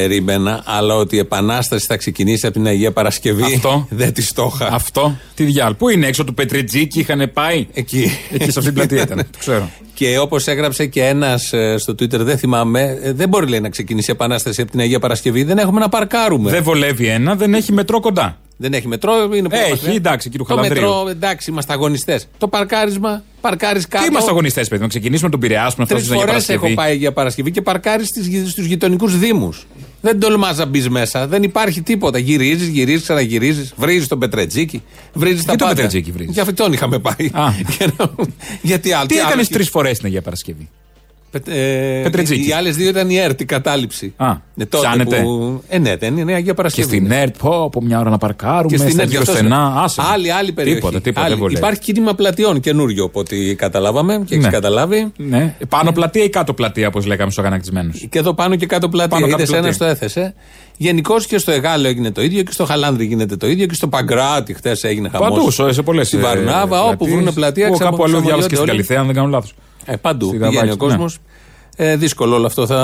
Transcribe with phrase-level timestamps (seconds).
[0.00, 3.42] περίμενα, αλλά ότι η επανάσταση θα ξεκινήσει από την Αγία Παρασκευή.
[3.42, 3.86] Αυτό.
[3.90, 4.68] Δεν της στόχα.
[4.72, 5.18] Αυτό.
[5.34, 5.74] Τι διάλ.
[5.74, 8.10] Πού είναι έξω του Πετρετζίκη, είχαν πάει; Εκεί.
[8.32, 9.16] Εκεί σε αυτή την πλατεία ήταν.
[9.16, 9.70] Το ξέρω.
[9.94, 14.10] Και όπως έγραψε και ένας στο Twitter, δεν θυμάμαι, ε, δεν μπορεί λέει, να ξεκινήσει
[14.10, 15.42] η επανάσταση από την Αγία Παρασκευή.
[15.42, 16.50] Δεν έχουμε να παρκάρουμε.
[16.50, 18.38] Δεν βολεύει ένα, δεν έχει μετρό κοντά.
[18.60, 19.92] Δεν έχει μετρό, είναι πολύ Έχει, μακριά.
[19.94, 20.82] εντάξει, κύριε Το Χαλανδρίου.
[20.82, 22.28] μετρό, εντάξει, είμαστε αγωνιστές.
[22.38, 24.04] Το παρκάρισμα, παρκάρεις κάτω.
[24.04, 26.72] Τι είμαστε αγωνιστές, παιδί, να ξεκινήσουμε τον Πειραιά, να Τρεις φτάσουμε στην Αγία φορές Παρασκευή.
[26.72, 28.08] έχω πάει για Παρασκευή και παρκάρεις
[28.50, 29.66] στους γειτονικούς Δήμους.
[30.00, 31.26] Δεν τολμάς να μπεις μέσα.
[31.26, 32.18] Δεν υπάρχει τίποτα.
[32.18, 33.72] Γυρίζεις, γυρίζεις, ξαναγυρίζεις.
[33.76, 34.82] Βρίζεις τον Πετρετζίκη.
[35.12, 35.74] Βρίζεις τα τον πάντα.
[35.74, 37.30] Πετρετζίκη βρίζεις; Για αυτόν είχαμε πάει.
[37.32, 37.52] Α.
[37.78, 38.10] Και να-
[38.62, 39.06] Γιατί άλλο.
[39.06, 40.68] Τι άλλο έκανες έχει- τρεις φορές την Αγία Παρασκευή;
[41.30, 42.48] Πε- ε, Πετρετζίκη.
[42.48, 44.12] Οι άλλες δύο ήταν η ΕΡΤ, η κατάληψη.
[44.16, 45.20] Α, Ε, τότε ψάνετε.
[45.20, 46.88] που- Ε, ναι, δεν είναι Αγία Και Παρασκευή.
[46.88, 48.66] στην ΕΡΤ, πω, από μια ώρα να παρκάρουμε.
[48.68, 49.70] Και στην στα ΕΡΤ, δύο γι' αυτό στενά.
[49.72, 50.00] σου- Άσε.
[50.00, 50.06] με.
[50.12, 50.78] Άλλη, άλλη περιοχή.
[50.78, 51.20] Τίποτα, τίποτα.
[51.20, 51.30] Άλλη.
[51.30, 51.58] δεν βολεύει.
[51.58, 54.50] Υπάρχει κίνημα πλατιών καινούριο από ό,τι καταλάβαμε και έχεις Ναι.
[54.50, 55.12] καταλάβει.
[55.16, 55.54] Ναι.
[55.68, 59.16] Πάνω πλατεία ή κάτω πλατεία, όπως λέγαμε στους αγανακτισμένους; Και εδώ πάνω και κάτω πλατεία.
[59.18, 59.78] Πάνω κάτω Είδε ένα πλατεία.
[59.78, 60.34] το έθεσε.
[60.76, 63.88] Γενικώς και στο Εγάλεο έγινε το ίδιο και στο Χαλάνδρη γίνεται το ίδιο και στο
[63.88, 65.28] Παγκράτη χθες έγινε χαμός.
[65.28, 66.06] Παντού, σε- σε πολλές.
[66.06, 68.68] Στη Βαρνάβα, όπου βρουν πλατεία, Εγώ κάπου αλλού διάβασα και στην όλοι.
[68.70, 69.54] Καλυθέα, αν δεν κάνω λάθος.
[69.88, 71.18] Ε, παντού Στη πηγαίνει Γαβάκη, ο κόσμος.
[71.80, 72.76] Ε, δύσκολο όλο αυτό θα,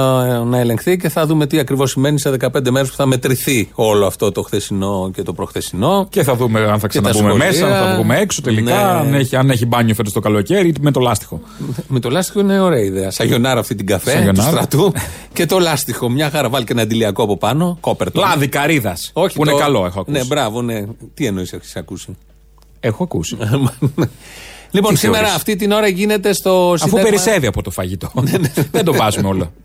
[0.47, 4.07] να ελεγχθεί και θα δούμε τι ακριβώς σημαίνει σε 15 μέρες που θα μετρηθεί όλο
[4.07, 6.07] αυτό το χθεσινό και το προχθεσινό.
[6.11, 7.47] Και θα δούμε αν θα τα ξαναμπούμε σχολεία.
[7.47, 8.71] μέσα, αν θα βγούμε έξω τελικά.
[8.75, 8.77] Ναι.
[9.09, 11.41] Αν, έχει, αν έχει μπάνιο φέτος το καλοκαίρι ή με το λάστιχο.
[11.89, 13.11] Με το λάστιχο είναι ωραία ιδέα.
[13.11, 14.51] Σαγιονάρα αυτή την καφέ του Σαγιονάρα.
[14.51, 14.93] στρατού
[15.33, 16.09] και το λάστιχο.
[16.11, 17.77] Μια χαρά βάλει και ένα αντιλιακό από πάνω.
[17.81, 18.21] Κόπερτο.
[18.21, 19.11] Λάδι καρύδας.
[19.13, 20.19] Όχι, Που το- είναι καλό, έχω ακούσει.
[20.19, 20.85] Ναι, μπράβο, ναι.
[21.15, 22.17] Τι εννοείς, έχεις ακούσει;
[22.81, 23.37] Έχω ακούσει.
[24.75, 28.11] λοιπόν, Τι σήμερα θεωρείς; αυτή την ώρα γίνεται στο Αφού Σύνταγμα- περισσεύει από το φαγητό.
[28.71, 29.53] δεν το βάζουμε όλο.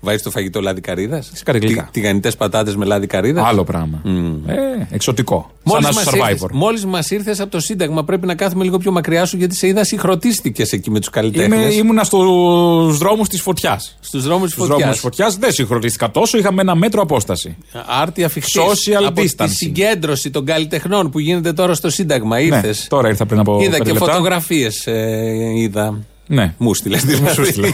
[0.00, 1.88] Βάζεις το φαγητό λάδι καρύδας; κάτι γλυκά.
[1.92, 4.02] Τηγανιτές πατάτες με λάδι καρύδας; Άλλο πράγμα.
[4.46, 4.54] Ε,
[4.90, 5.50] εξωτικό.
[5.64, 6.50] Σαν Μόλις να είσαι survivor.
[6.52, 9.66] μόλις μας ήρθες από το Σύνταγμα, πρέπει να κάθουμε λίγο πιο μακριά σου γιατί σε
[9.66, 11.64] είδα συγχρονίστηκε εκεί με τους Είμαι, καλλιτέχνε.
[11.72, 13.96] ήμουνα στους δρόμους της φωτιάς.
[14.00, 14.92] Στους δρόμους της Στους δρόμους φωτιάς.
[14.92, 17.56] της φωτιάς δεν συγχρονίστηκα τόσο, είχαμε ένα μέτρο απόσταση.
[18.00, 18.60] Άρτια φιχτή.
[18.60, 19.46] Social από τη distancing.
[19.48, 22.36] συγκέντρωση των καλλιτεχνών που γίνεται τώρα στο Σύνταγμα.
[22.38, 22.86] Ναι, Ήρθες.
[22.88, 24.06] τώρα ήρθα πριν από Είδα πέντε και λεπτά.
[24.12, 24.86] φωτογραφίες.
[24.86, 25.98] Ε, είδα.
[26.28, 26.54] Ναι.
[26.58, 27.04] Μου στείλες.
[27.04, 27.72] Μου σου στείλε.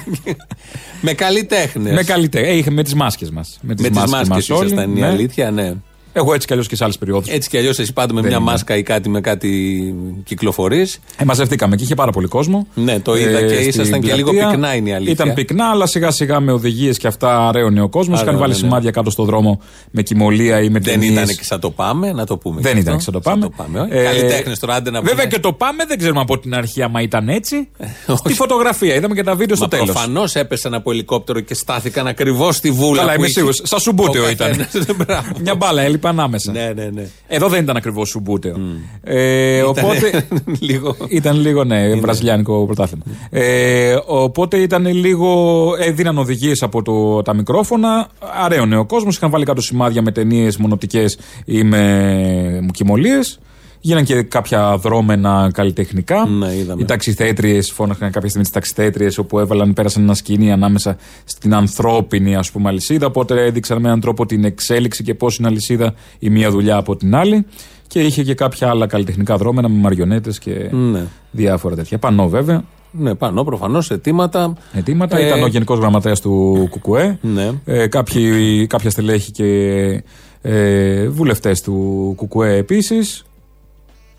[1.00, 1.94] με καλλιτέχνες.
[1.94, 2.46] Με καλύτερα.
[2.46, 3.58] Ε, είχε με τις μάσκες μας.
[3.62, 5.06] Με Με τις μάσκες μας όλοι, ήσασταν η ναι.
[5.06, 5.72] αλήθεια, ναι.
[6.16, 7.28] Εγώ έτσι κι αλλιώς και σε άλλες περιόδους.
[7.28, 8.50] Έτσι κι αλλιώς εσύ πάντα με Δεν μια είναι.
[8.50, 9.48] μάσκα ή κάτι με κάτι
[10.24, 10.98] κυκλοφορείς.
[11.16, 12.66] Ε, μαζευτήκαμε και είχε πάρα πολύ κόσμο.
[12.76, 14.50] Ε, Ναι, το είδα και στην ήσασταν και λίγο πλατεία.
[14.50, 15.12] πυκνά είναι η αλήθεια.
[15.12, 18.16] Ήταν πυκνά, αλλά σιγά σιγά με οδηγίες και αυτά αραίωνε ο κόσμος.
[18.20, 18.58] Είχαν Αραίωνε, βάλει ναι.
[18.68, 19.60] σημάδια κάτω στο δρόμο
[19.90, 21.10] με κοιμωλία ή με Δεν ταινίες.
[21.12, 22.60] ήταν και σαν το πάμε, να το πούμε.
[22.60, 23.10] Δεν και ήταν αυτό.
[23.12, 23.80] και σαν το πάμε.
[23.80, 23.90] όχι.
[24.04, 25.26] Καλλιτέχνες τώρα, άντε να Βέβαια πούνε.
[25.26, 27.68] και το πάμε δεν ξέρουμε από την αρχή άμα ήταν έτσι.
[28.06, 28.18] όχι.
[28.18, 29.90] Στη φωτογραφία είδαμε και τα βίντεο στο Μα τέλος.
[29.90, 32.98] προφανώς έπεσαν από ελικόπτερο και στάθηκαν ακριβώς στη βούλα.
[33.00, 33.34] Καλά, που είμαι είχε.
[33.34, 33.60] σίγουρος.
[33.64, 34.48] Σαν σουμπούτεο Ο ήταν.
[34.56, 34.86] καθένας.
[35.06, 35.28] Μπράβο.
[35.40, 36.52] Μια μπάλα έλειπε ανάμεσα.
[36.52, 37.08] Ναι, ναι, ναι.
[37.26, 38.56] Εδώ δεν ήταν ακριβώς σουμπούτεο.
[39.02, 40.26] Ε, οπότε.
[40.68, 40.96] λίγο.
[41.08, 43.04] Ήταν λίγο, ναι, βραζιλιάνικο πρωτάθλημα.
[43.30, 45.70] Ε, οπότε ήταν λίγο.
[45.78, 48.08] Έδιναν οδηγίες από το, τα μικρόφωνα.
[48.44, 49.16] Αραίωνε ο κόσμος.
[49.16, 53.18] Είχαν βάλει κάτω σημάδια με ταινίες μονοτικές ή με μουκιμολίε.
[53.86, 56.26] Γίναν και κάποια δρόμενα καλλιτεχνικά.
[56.26, 56.82] Ναι, είδαμε.
[56.82, 62.36] Οι ταξιθέτριε φώναχαν κάποια στιγμή τις ταξιθέτριε όπου έβαλαν, πέρασαν ένα σκηνή ανάμεσα στην ανθρώπινη
[62.36, 63.06] ας πούμε αλυσίδα.
[63.06, 66.96] Οπότε έδειξαν με έναν τρόπο την εξέλιξη και πώς είναι αλυσίδα η μία δουλειά από
[66.96, 67.46] την άλλη.
[67.86, 71.02] Και είχε και κάποια άλλα καλλιτεχνικά δρόμενα με μαριονέτες και Ναι.
[71.30, 71.98] διάφορα τέτοια.
[71.98, 72.64] Πανώ βέβαια.
[72.90, 74.52] Ναι, πάνω προφανώς αιτήματα.
[74.72, 75.18] Αιτήματα.
[75.18, 77.18] Ε, Ήταν ο Γενικός Γραμματέας του ΚΚΕ.
[77.20, 77.50] Ναι.
[77.64, 79.48] Ε, κάποιοι, κάποια στελέχη και
[80.42, 83.24] ε, βουλευτές του ΚΚΕ επίσης.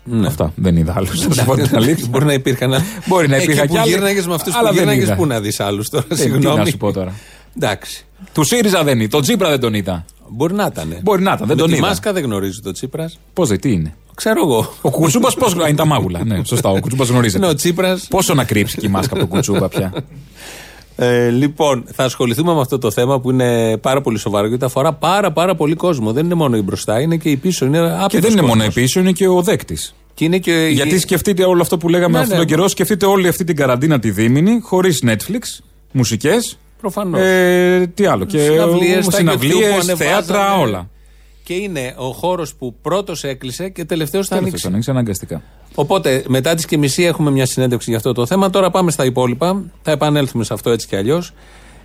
[0.06, 0.26] Ναι.
[0.26, 0.52] Αυτά.
[0.56, 1.20] Δεν είδα άλλους.
[1.20, 2.06] Θα σου πω την αλήθεια.
[2.10, 2.74] Μπορεί να υπήρχαν.
[3.06, 5.14] Μπορεί να υπήρχαν Εκεί κι που άλλοι, γύρναγες με αυτούς αλλά που δεν γύρναγες, είδα.
[5.16, 6.04] πού να δεις άλλους τώρα.
[6.10, 6.58] Ε, Τι Συγγνώμη.
[6.58, 7.12] να σου πω τώρα.
[7.56, 8.06] Εντάξει.
[8.32, 9.08] Του ΣΥΡΙΖΑ δεν είδα.
[9.08, 10.04] Τον Τσίπρα δεν τον είδα.
[10.28, 10.96] Μπορεί να ήταν.
[11.02, 11.86] Μπορεί να ήταν, δεν Με τον τη είδα.
[11.86, 13.18] μάσκα δεν γνωρίζει το Τσίπρας.
[13.32, 14.72] Πώς δεν, τι είναι; Ξέρω εγώ.
[14.80, 16.24] Ο Κουτσούμπας πώς είναι τα μάγουλα.
[16.24, 16.68] Ναι, σωστά.
[16.70, 17.44] Ο Κουτσούμπας γνωρίζεται.
[17.44, 18.06] Ναι, ο Τσίπρας.
[18.10, 19.92] Πόσο να κρύψει και η μάσκα από τον Κουτσούμπα πια.
[20.98, 24.92] Ε, λοιπόν, θα ασχοληθούμε με αυτό το θέμα που είναι πάρα πολύ σοβαρό γιατί αφορά
[24.92, 26.12] πάρα πάρα πολύ κόσμο.
[26.12, 27.66] Δεν είναι μόνο η μπροστά, είναι και η πίσω.
[27.66, 28.74] Είναι Και άπειρος δεν είναι μόνο η κόσμος.
[28.74, 29.94] πίσω, είναι και ο δέκτης.
[30.14, 32.44] Και είναι και Γιατί σκεφτείτε όλο αυτό που λέγαμε Ναι, αυτόν ναι.
[32.44, 35.62] τον καιρό, σκεφτείτε όλη αυτή την καραντίνα τη δίμηνη, χωρίς Netflix,
[35.92, 36.58] μουσικές.
[36.80, 37.20] Προφανώς.
[37.20, 38.24] Ε, τι άλλο.
[38.24, 39.94] Και Συναυλίες, στα YouTube που συναυλίες, ανεβάζανε.
[39.96, 40.88] θέατρα, όλα.
[41.46, 44.62] Και είναι ο χώρος που πρώτος έκλεισε και τελευταίος θα Τέλος, ανοίξει.
[44.62, 45.42] θα ανοίξει αναγκαστικά.
[45.74, 48.50] Οπότε, μετά τις και μισή έχουμε μια συνέντευξη για αυτό το θέμα.
[48.50, 49.62] Τώρα πάμε στα υπόλοιπα.
[49.82, 51.32] Θα επανέλθουμε σε αυτό έτσι κι αλλιώς.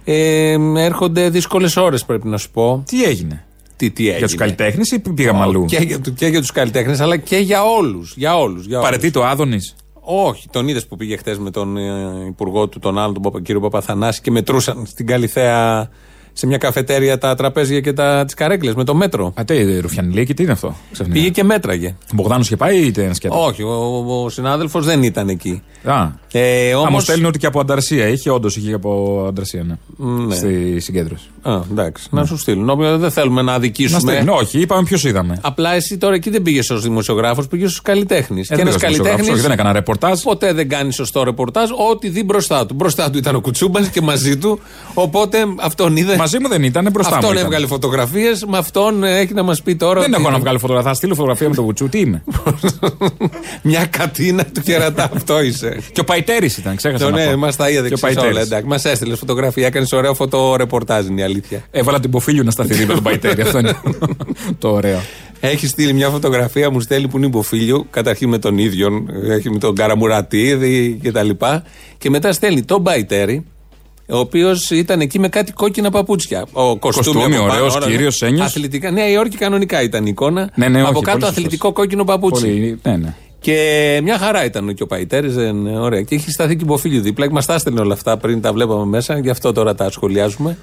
[0.04, 2.84] Ε, έρχονται δύσκολες ώρες, πρέπει να σου πω.
[2.88, 4.18] Τι έγινε; Τι, τι έγινε.
[4.18, 7.38] Για τους καλλιτέχνες ή πήγαμε αλλού; Και για, του- και για τους καλλιτέχνες, αλλά και
[7.38, 8.13] για όλους.
[8.18, 8.90] Για όλους, για όλους.
[8.90, 12.98] Παρετεί το Άδωνης; Όχι, τον είδες που πήγε χθες με τον ε, υπουργό του, τον
[12.98, 15.90] άλλον, τον Παπα- κύριο Παπαθανάση και μετρούσαν στην Καλιθέα
[16.33, 19.33] σε μια καφετέρια τα τραπέζια και τα, τις καρέκλες με το μέτρο.
[19.36, 20.75] Ατέ, Ρουφιανιλίκη, τι είναι αυτό.
[20.92, 21.95] Ξαφνικά; Πήγε και μέτραγε.
[22.01, 23.44] Ο Μπογδάνος είχε πάει ή ήταν σκέτο.
[23.45, 23.69] Όχι, ο,
[24.07, 25.62] ο, ο συνάδελφος δεν ήταν εκεί.
[25.83, 26.07] Α.
[26.31, 28.07] Ε, Άμα όμως, στέλνει ότι και από Ανταρσία.
[28.07, 29.75] Είχε, όντως είχε και από Ανταρσία, ναι.
[30.25, 30.36] Ναι.
[30.36, 31.25] Στη συγκέντρωση.
[31.42, 32.69] Α, εντάξει, να σου στείλουν.
[32.69, 34.00] Όποιο Δεν θέλουμε να Να αδικήσουμε.
[34.00, 34.30] στέλνει.
[34.30, 35.38] Όχι, είπαμε ποιος είδαμε.
[35.42, 38.50] Απλά εσύ τώρα εκεί δεν πήγες ως δημοσιογράφος, πήγες ως καλλιτέχνης.
[38.50, 39.30] Ε, και δεν ένας πήγα στο δημοσιογράφος, καλλιτέχνης.
[39.30, 40.22] όχι, Δεν έκανα ρεπορτάζ.
[40.22, 42.74] Ποτέ δεν κάνεις σωστό ρεπορτάζ, ό,τι δει μπροστά του.
[42.74, 44.60] Μπροστά του ήταν ο Κουτσούμπας και μαζί του.
[44.94, 46.16] Οπότε αυτόν είδε.
[46.22, 47.18] Μαζί μου δεν ήταν, μπροστά μου.
[47.18, 47.44] Αυτόν ήταν.
[47.46, 50.02] έβγαλε φωτογραφίες, με αυτόν ε, έχει να μας πει τώρα.
[50.02, 50.90] Δεν ότι- έχω να βγάλω φωτογραφία.
[50.90, 51.90] Θα στείλω φωτογραφία με τον Βουτσού.
[51.90, 52.24] Τι είμαι.
[53.64, 55.78] Μια κατίνα του κερατά, αυτό είσαι.
[55.92, 57.06] και ο Παϊτέρης ήταν, ξέχασα.
[57.06, 57.38] Το να ναι, πω.
[57.38, 58.32] μας τα είδε Και ο ξέρεις Παϊτέρης.
[58.32, 58.42] όλα.
[58.42, 61.64] Εντάξει, μας έστειλες φωτογραφία, έκανε ωραίο φωτορεπορτάζ, είναι η αλήθεια.
[61.72, 63.42] Έβαλα την Ποφίλιο να σταθεί δίπλα τον Παϊτέρη.
[63.42, 63.74] Αυτό είναι
[64.58, 65.00] το ωραίο.
[65.40, 69.58] Έχει στείλει μια φωτογραφία, μου στέλνει που είναι υποφίλιο, καταρχήν με τον ίδιο, έχει με
[69.58, 71.64] τον Καραμουρατίδη και τα λοιπά.
[71.98, 73.46] Και μετά στέλνει τον Μπαϊτέρη,
[74.12, 76.46] ο οποίος ήταν εκεί με κάτι κόκκινα παπούτσια.
[76.52, 78.28] Ο κοστούμι, Κοστούμι, από πάνω, ωραίος, ωραία, κύριος, ναι.
[78.28, 78.46] έννοιος.
[78.46, 80.50] Αθλητικά, Νέα Υόρκη κανονικά ήταν η εικόνα.
[80.56, 81.74] Ναι, ναι, από όχι, κάτω πολύ αθλητικό σωστός.
[81.74, 82.42] κόκκινο παπούτσι.
[82.46, 83.13] Πολύ, ναι, ναι.
[83.40, 86.02] Και μια χαρά ήταν και ο Παϊτέρη, δεν ωραία.
[86.02, 87.31] Και έχει σταθεί και υποφίλιο δίπλα.
[87.31, 90.58] Μα τα έστελνε όλα αυτά πριν τα βλέπαμε μέσα, γι' αυτό τώρα τα σχολιάζουμε.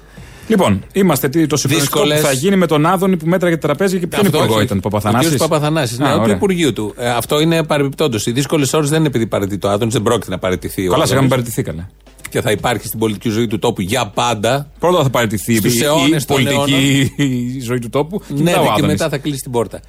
[0.47, 2.27] Λοιπόν, είμαστε τι, το συντονιστικό που Δύσκολες.
[2.29, 4.63] θα γίνει με τον Άδωνη που μέτραγε τα τραπέζια και ποιον Αυτό υπουργό όχι.
[4.63, 5.37] ήταν, Ο Παπαθανάσης; κ.
[5.37, 6.35] Παπαθανάσης, ναι, Α, του ωραία.
[6.35, 6.93] Υπουργείου του.
[6.97, 8.25] Ε, αυτό είναι παρεμπιπτόντως.
[8.25, 10.87] Οι δύσκολες ώρες δεν είναι επειδή παραιτεί το Άδωνη, δεν πρόκειται να παραιτηθεί.
[10.87, 11.29] ο Καλά, σε είχαμε Άδωνης.
[11.29, 11.89] παραιτηθεί καλά.
[12.29, 14.71] Και θα υπάρχει στην πολιτική ζωή του τόπου για πάντα.
[14.79, 17.11] Πρώτα θα παραιτηθεί Στους η, αιώνες η των πολιτική
[17.69, 18.91] ζωή του τόπου και Ναι, μετά ο ναι, και Άδωνης.
[18.91, 19.79] μετά θα κλείσει την πόρτα.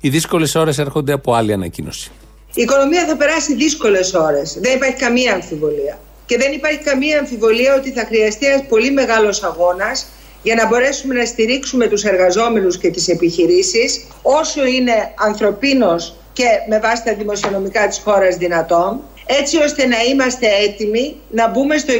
[0.00, 2.10] Οι δύσκολες ώρες έρχονται από άλλη ανακοίνωση.
[2.54, 4.58] Η οικονομία θα περάσει δύσκολες ώρες.
[4.60, 5.98] Δεν υπάρχει καμία αμφιβολία.
[6.26, 10.06] Και δεν υπάρχει καμία αμφιβολία ότι θα χρειαστεί ένας πολύ μεγάλος αγώνας
[10.42, 16.78] για να μπορέσουμε να στηρίξουμε τους εργαζόμενους και τις επιχειρήσεις όσο είναι ανθρωπίνος και με
[16.78, 21.96] βάση τα δημοσιονομικά της χώρας δυνατόν έτσι ώστε να είμαστε έτοιμοι να μπούμε στο 21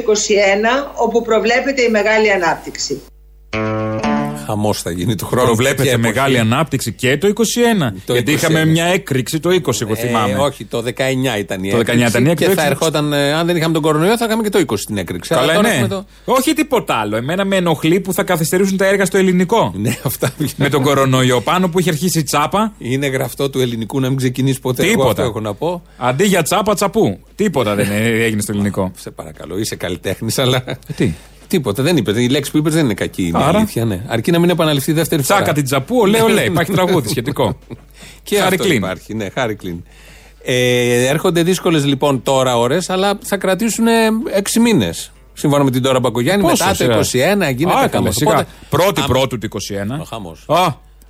[0.95, 3.03] όπου προβλέπεται η μεγάλη ανάπτυξη.
[4.49, 5.47] Χαμός θα γίνει του χρόνου.
[5.47, 6.53] Προβλέπεται Τέτοια μεγάλη εποχή.
[6.53, 7.33] ανάπτυξη και το 21.
[8.07, 8.35] Το γιατί 21.
[8.35, 10.33] είχαμε μια έκρηξη το 20, εγώ θυμάμαι.
[10.33, 12.07] Ε, όχι, το 19 ήταν η Το 19 έκρηξη.
[12.09, 12.55] ήταν η έκρηξη.
[12.55, 14.97] Και θα ερχόταν, ε, αν δεν είχαμε τον κορονοϊό, θα είχαμε και το 20 την
[14.99, 15.35] έκρηξη.
[15.35, 15.75] Αλλά Καλά, τώρα ναι.
[15.75, 17.17] έχουμε το- Όχι τίποτα άλλο.
[17.17, 19.73] Εμένα με ενοχλεί που θα καθυστερήσουν τα έργα στο ελληνικό.
[19.79, 22.73] Ναι, αυτά με τον κορονοϊό πάνω που είχε αρχίσει η τσάπα.
[22.79, 24.83] Είναι γραφτό του ελληνικού να μην ξεκινήσει ποτέ.
[24.83, 25.11] Εγώ Τίποτα.
[25.11, 25.83] αυτό έχω να πω.
[25.97, 27.19] Αντί για τσάπα, τσαπού.
[27.35, 27.87] Τίποτα δεν
[28.27, 28.91] έγινε στο ελληνικό.
[28.99, 30.65] Σε παρακαλώ, είσαι καλλιτέχνης, αλλά.
[30.97, 31.13] Τι;
[31.49, 32.23] Τίποτα, δεν είπε.
[32.23, 33.23] Η λέξη που είπες δεν είναι κακή.
[33.23, 34.05] Είναι Άρα; αλήθεια, ναι.
[34.07, 35.39] Αρκεί να μην επαναληφθεί δεύτερη φορά.
[35.39, 36.43] Τσάκα την τσαπού, ολέ, ολέ.
[36.53, 37.59] Υπάρχει τραγούδι σχετικό.
[38.23, 38.77] Και Χάρη αυτό Κλίν.
[38.77, 39.83] υπάρχει, ναι, χάρη κλίν.
[40.43, 43.87] Ε, έρχονται δύσκολες λοιπόν τώρα ώρες, αλλά θα κρατήσουν
[44.35, 45.13] έξι μήνες.
[45.33, 47.33] Σύμφωνα με την τώρα Μπακογιάννη, Πόσο, μετά το 21 σιγά.
[47.51, 47.91] γίνεται Α, χαμός.
[47.91, 48.47] καλέ, σιγά.
[48.69, 49.49] Πρώτη πρώτου του
[49.97, 50.01] 21.
[50.01, 50.45] Ο χαμός.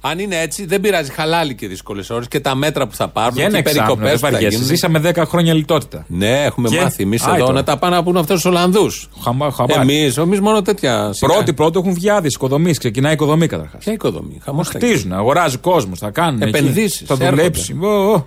[0.01, 1.11] Α, Αν είναι έτσι, δεν πειράζει.
[1.13, 3.85] Χαλάλι και δύσκολες ώρες και τα μέτρα που θα πάρουν για και ένα οι εξάμεινο.
[3.95, 4.57] περικοπές Δεν που θα βαριέσαι.
[4.57, 4.71] γίνουν.
[4.71, 6.05] Ζήσαμε 10 χρόνια λιτότητα.
[6.09, 7.53] Ναι, έχουμε Και; μάθει εμείς Άι εδώ τώρα.
[7.53, 9.09] να τα πάνε να πούνε αυτού του Ολλανδούς.
[9.25, 9.81] Χαμα- χαμπάρι.
[9.81, 11.13] Εμείς εμείς μόνο τέτοια.
[11.13, 11.33] σιγά.
[11.33, 12.79] Πρώτη πρώτου έχουν βγιάδει οικοδομής.
[12.79, 13.85] Ξεκινάει η οικοδομή καταρχάς.
[13.85, 14.91] Ποια οικοδομή; Χαμός θα γίνει.
[14.91, 16.41] Χτίζουν, αγοράζει κόσμο, θα κάνουν.
[16.43, 16.49] εκεί.
[16.57, 17.31] Επενδύσεις, Θα έρχονται.
[17.31, 17.77] δουλέψει.
[17.83, 18.27] Ω, ω.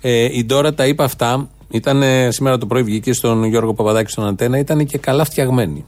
[0.00, 1.48] Ε, η Ντόρα τα είπε αυτά.
[1.70, 4.58] Ήταν ε, σήμερα το πρωί βγήκε στον Γιώργο Παπαδάκη στον Αντένα.
[4.58, 5.84] Ήταν και καλά φτιαγμένη.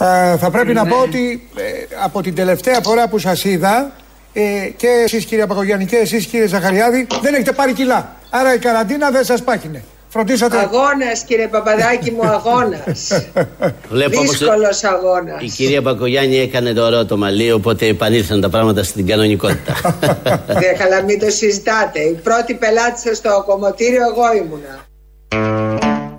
[0.00, 1.62] Ε, θα πρέπει να πω ότι ε,
[2.04, 3.92] από την τελευταία φορά που σας είδα
[4.40, 8.16] ε, και εσείς κύριε Πακογιάννη και εσείς κύριε Ζαχαριάδη δεν έχετε πάρει κιλά.
[8.30, 9.82] Άρα η καραντίνα δεν σας πάχινε.
[10.08, 10.58] Φροντίσατε.
[10.58, 13.08] Αγώνας κύριε Παπαδάκη μου αγώνας.
[13.90, 15.42] Βλέπω πως Δύσκολος αγώνας.
[15.42, 19.96] η κυρία Πακογιάννη έκανε το ωραίο το μαλλί, οπότε επανήλθαν τα πράγματα στην κανονικότητα.
[20.60, 22.00] Δεν καλά μην το συζητάτε.
[22.00, 24.87] Η πρώτη πελάτη σας στο κομμωτήριο εγώ ήμουνα.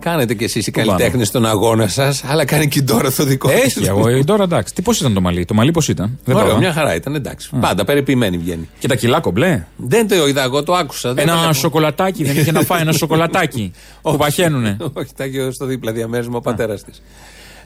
[0.09, 3.23] Κάνετε κι εσείς οι πάμε; καλλιτέχνες στον αγώνα σας, αλλά κάνει και η Ντόρα το
[3.23, 3.57] δικό της.
[3.77, 4.73] Έχει, εγώ η τώρα εντάξει.
[4.73, 6.59] Τι πώς ήταν το μαλλί, το μαλλί πώς ήταν; Δεν το Ωραίο, είδα.
[6.59, 7.49] μια χαρά ήταν, εντάξει.
[7.59, 8.69] Πάντα περιποιημένη βγαίνει.
[8.79, 11.13] Και τα κιλά κομπλέ; Δεν το είδα, εγώ το άκουσα.
[11.13, 11.53] δεν το Ένα βλέπω.
[11.53, 14.77] σοκολατάκι, δεν είχε να φάει ένα σοκολατάκι που παχαίνουνε.
[14.93, 17.01] Όχι, τα είχε στο δίπλα διαμέρισμα ο πατέρας της.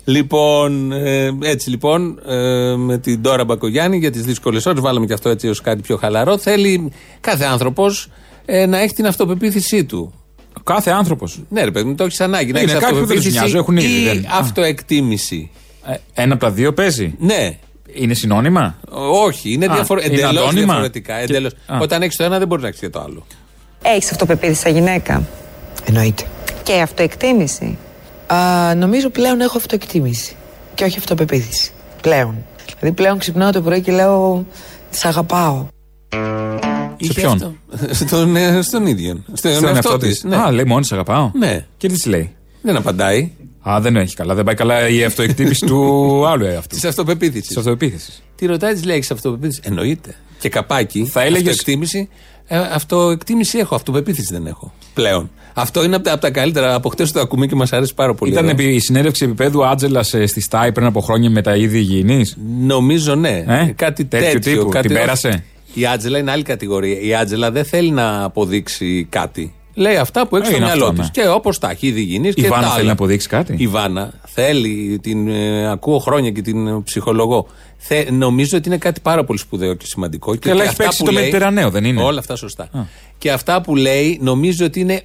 [0.05, 5.13] Λοιπόν, ε, έτσι λοιπόν, ε, με την Ντόρα Μπακογιάννη για τις δύσκολες ώρες, βάλαμε και
[5.13, 6.37] αυτό έτσι ως κάτι πιο χαλαρό.
[6.37, 8.09] Θέλει κάθε άνθρωπος
[8.45, 10.13] ε, να έχει την αυτοπεποίθησή του.
[10.63, 11.41] Κάθε άνθρωπος.
[11.49, 12.51] Ναι, ρε παιδί μου, το έχεις ανάγκη.
[12.51, 14.25] Να Είναι έχεις κάποιοι που δεν τους αυτοπεποίθηση νοιάζει, έχουν ήδη, ή δεν.
[14.25, 14.37] Α.
[14.37, 15.51] αυτοεκτίμηση.
[15.87, 17.15] Ε, ένα από τα δύο παίζει.
[17.19, 17.57] Ναι.
[17.93, 18.75] Είναι συνώνυμα;
[19.25, 20.05] Όχι, είναι, Α, διαφορε...
[20.05, 21.15] είναι εντελώς αντώνυμα; διαφορετικά.
[21.17, 21.51] Και- Εντελώς.
[21.65, 21.77] Α.
[21.81, 23.25] Όταν έχεις το ένα, δεν μπορεί να έχεις και το άλλο.
[23.81, 25.23] Έχεις αυτοπεποίθηση σαν γυναίκα;
[25.85, 26.23] Εννοείται.
[26.63, 27.77] Και αυτοεκτίμηση;
[28.27, 30.35] Α, νομίζω πλέον έχω αυτοεκτίμηση
[30.75, 31.71] και όχι αυτοπεποίθηση.
[32.01, 32.35] Πλέον.
[32.79, 34.45] Δηλαδή πλέον ξυπνάω το πρωί και λέω
[34.89, 35.65] Σ' αγαπάω.
[36.97, 37.53] Είχε ποιον; αυτό.
[38.05, 39.23] στον, ε, στον ίδιο.
[39.33, 40.09] Στον Στον εαυτό εαυτό της.
[40.09, 40.23] της.
[40.23, 40.35] Ναι.
[40.35, 41.31] Α, λέει μόνη σε αγαπάω.
[41.33, 41.65] ναι.
[41.77, 42.31] Και τι της λέει;
[42.61, 43.31] Δεν απαντάει.
[43.69, 44.33] Α, δεν έχει καλά.
[44.35, 45.79] Δεν πάει καλά η αυτοεκτίμηση του
[46.29, 46.75] άλλου εαυτού.
[46.75, 47.47] Της αυτοπεποίθησης.
[47.47, 48.11] Της αυτοεπίθεση.
[48.35, 49.59] Τι ρωτάει, της λέει, έχεις αυτοπεποίθηση.
[49.63, 50.15] Εννοείται.
[50.39, 51.05] Και καπάκι.
[51.05, 52.09] Θα έλεγες- Αυτοεκτίμηση.
[52.47, 53.75] Ε, αυτοεκτίμηση έχω.
[53.75, 54.73] Αυτοπεποίθηση δεν έχω.
[54.93, 55.31] Πλέον.
[55.53, 56.73] Αυτό είναι από τα, από τα καλύτερα.
[56.73, 58.31] Από χτες το ακούμε και μας αρέσει πάρα πολύ.
[58.31, 58.53] Ήταν εδώ.
[58.53, 62.37] επί- η συνέντευξη επίπεδου Άτζελα ε, στη Στάι πριν από χρόνια με τα είδη υγιεινής;
[62.59, 63.43] Νομίζω ναι.
[63.47, 64.51] Ε, κάτι τέτοιου τέτοιο.
[64.57, 64.69] τύπου.
[64.69, 65.43] κάτι Την πέρασε;
[65.73, 66.99] Η Άτζελα είναι άλλη κατηγορία.
[66.99, 69.53] Η Άτζελα δεν θέλει να αποδείξει κάτι.
[69.75, 71.11] Λέει αυτά που έχει Ε, στο είναι μυαλό αυτό, της.
[71.15, 71.23] ναι.
[71.23, 72.85] Και όπως τα έχει, η Διγυνή Η και Βάνα τα θέλει άλλα.
[72.87, 77.47] να αποδείξει κάτι; Η Βάνα θέλει, την ε, ακούω χρόνια και την ε, ψυχολογώ.
[77.77, 80.35] Θε, νομίζω ότι είναι κάτι πάρα πολύ σπουδαίο και σημαντικό.
[80.35, 82.69] Και, Καλά, και έχει αυτά παίξει που το λέει- Μετερρανέο, δεν είναι; Όλα αυτά σωστά.
[83.17, 85.01] Και αυτά που λέει νομίζω ότι είναι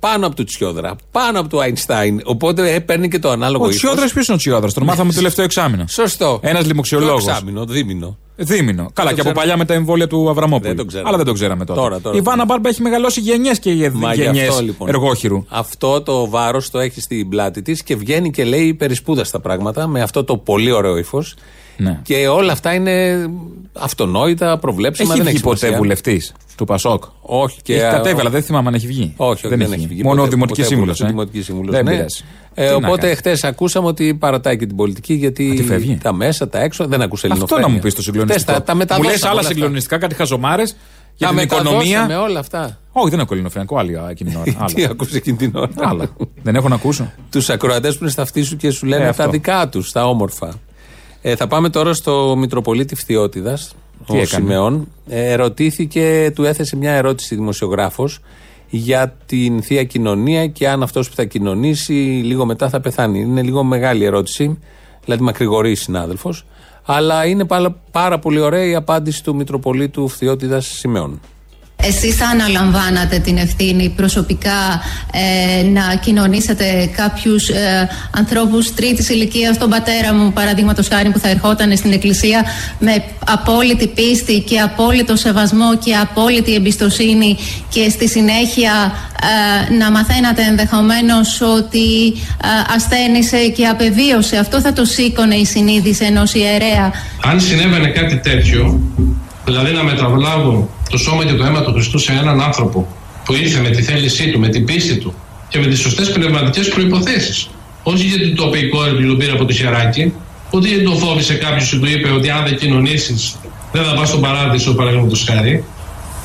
[0.00, 2.20] πάνω από του Τσιόδρα, πάνω από του Αϊνστάιν.
[2.24, 3.80] Οπότε ε, παίρνει και το ανάλογο Ο ύφος.
[3.82, 5.84] Τσιόδρας ποιος είναι ο Τσιόδρας, τον μάθαμε το τελευταίο εξάμεινο.
[5.88, 6.38] Σωστό.
[6.42, 7.26] Ένας Το λοιμοξιολόγος.
[7.26, 8.18] εξάμηνο, δίμηνο.
[8.38, 8.90] Δίμηνο.
[8.92, 9.32] Καλά, το και από ξέρω.
[9.32, 10.68] παλιά με τα εμβόλια του Αβραμόπουλου.
[10.68, 11.08] Δεν το ξέραμε.
[11.08, 11.80] Αλλά δεν το ξέραμε τότε.
[11.80, 12.16] Τώρα, τώρα.
[12.16, 14.88] η Βάνα Μπάρμπα έχει μεγαλώσει γενιές και Μα γι' γενιές αυτό λοιπόν.
[14.88, 15.44] εργόχειρου.
[15.48, 20.02] Αυτό το βάρος το έχει στην πλάτη της και βγαίνει και λέει περισπούδαστα πράγματα με
[20.02, 21.34] αυτό το πολύ ωραίο ύφος.
[21.76, 22.00] Ναι.
[22.02, 23.26] Και όλα αυτά είναι
[23.72, 25.08] αυτονόητα, προβλέψιμα.
[25.08, 25.78] Έχει δεν βγει έχει ποτέ σημασία.
[25.78, 27.04] βουλευτής του Πασόκ.
[27.20, 27.74] Όχι και.
[27.74, 29.12] Έχει α, κατέβει, αλλά δεν θυμάμαι αν έχει βγει.
[29.16, 30.02] Όχι, όχι, δεν, έχει βγει.
[30.02, 30.96] Μόνο ποτέ, δημοτική ποτέ σύμβουλος.
[30.98, 31.90] βουλευτής, δημοτική σύμβουλος, Δεν ναι.
[31.90, 32.24] πειράζει.
[32.54, 33.14] Ε, Τι να οπότε κάνει.
[33.14, 35.50] χτε ακούσαμε ότι παρατάει και την πολιτική γιατί.
[35.50, 37.66] Α, τι φεύγει; Τα μέσα, τα έξω δεν ακούσε Αυτό ελληνοφρένεια.
[37.66, 38.52] να μου πεις το συγκλονιστικό.
[38.52, 39.52] Χτες Τα, τα μου λες μεταδώσαμε άλλα όλα αυτά.
[39.52, 40.76] συγκλονιστικά, κάτι χαζομάρες
[41.16, 42.20] για Τα την μεταδώσαμε οικονομία.
[42.20, 42.78] όλα αυτά.
[42.92, 44.66] Όχι, δεν έχω ελληνοφρενικό άλλη α, εκείνη την ώρα.
[44.74, 44.90] Τι Άλλα.
[44.90, 45.68] ακούσε εκείνη την ώρα.
[45.80, 46.08] Άλλα.
[46.42, 47.12] Δεν έχω να ακούσω.
[47.30, 49.30] τους ακροατές που είναι στα αυτής σου και σου λένε Ε, τα αυτό.
[49.30, 50.52] δικά τους, τα όμορφα.
[51.28, 53.74] Ε, θα πάμε τώρα στο Μητροπολίτη Φθιώτιδας.
[54.06, 58.20] Ο έκανε; Σιμεών ε, ρωτήθηκε, του έθεσε μια ερώτηση δημοσιογράφος
[58.68, 61.92] για την θεία κοινωνία και αν αυτός που θα κοινωνήσει
[62.24, 63.20] λίγο μετά θα πεθάνει.
[63.20, 64.58] Είναι λίγο μεγάλη ερώτηση,
[65.04, 66.46] δηλαδή μακρηγορεί συνάδελφος.
[66.84, 71.20] Αλλά είναι πάρα, πάρα πολύ ωραία η απάντηση του Μητροπολίτου Φθιώτιδας Σιμεών.
[71.82, 79.70] Εσείς θα αναλαμβάνατε την ευθύνη προσωπικά ε, να κοινωνήσετε κάποιους ε, ανθρώπους τρίτης ηλικίας, τον
[79.70, 82.44] πατέρα μου παραδείγματος χάρη που θα ερχόταν στην εκκλησία
[82.78, 87.36] με απόλυτη πίστη και απόλυτο σεβασμό και απόλυτη εμπιστοσύνη
[87.68, 88.92] και στη συνέχεια
[89.70, 94.36] ε, να μαθαίνατε ενδεχομένως ότι ε, ασθένησε και απεβίωσε.
[94.36, 96.92] Αυτό θα το σήκωνε η συνείδηση ενός ιερέα.
[97.22, 98.80] Αν συνέβαινε κάτι τέτοιο,
[99.46, 102.88] δηλαδή να μεταβλάβω το σώμα και το αίμα του Χριστού σε έναν άνθρωπο
[103.24, 105.14] που ήρθε με τη θέλησή του, με την πίστη του
[105.48, 107.50] και με τις σωστές πνευματικές προϋποθέσεις.
[107.82, 110.12] Όχι γιατί το είπε η κόρη του και τον πήρε από το χεράκι,
[110.50, 113.36] ούτε γιατί τον φόβησε κάποιος και του είπε ότι αν δεν κοινωνήσεις
[113.72, 115.64] δεν θα πας στον παράδεισο παραδείγματος χάρη.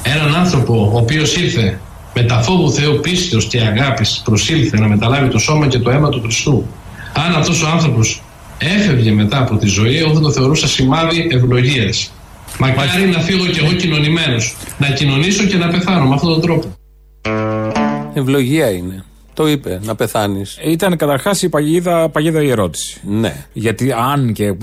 [0.03, 1.79] Έναν άνθρωπο ο οποίος ήρθε
[2.13, 6.09] με τα φόβου Θεού πίστεως και αγάπης προσήλθε να μεταλάβει το σώμα και το αίμα
[6.09, 6.65] του Χριστού.
[7.13, 8.21] Αν αυτός ο άνθρωπος
[8.57, 12.11] έφευγε μετά από τη ζωή, εγώ θα το θεωρούσα σημάδι ευλογίας.
[12.59, 16.75] Μακάρι να φύγω κι εγώ κοινωνημένος, να κοινωνήσω και να πεθάνω με αυτόν τον τρόπο.
[18.13, 19.03] Ευλογία είναι.
[19.33, 20.57] Το είπε, να πεθάνεις.
[20.65, 23.01] Ήταν καταρχάς η παγίδα, παγίδα η ερώτηση.
[23.07, 24.53] Ναι, Γιατί αν, και,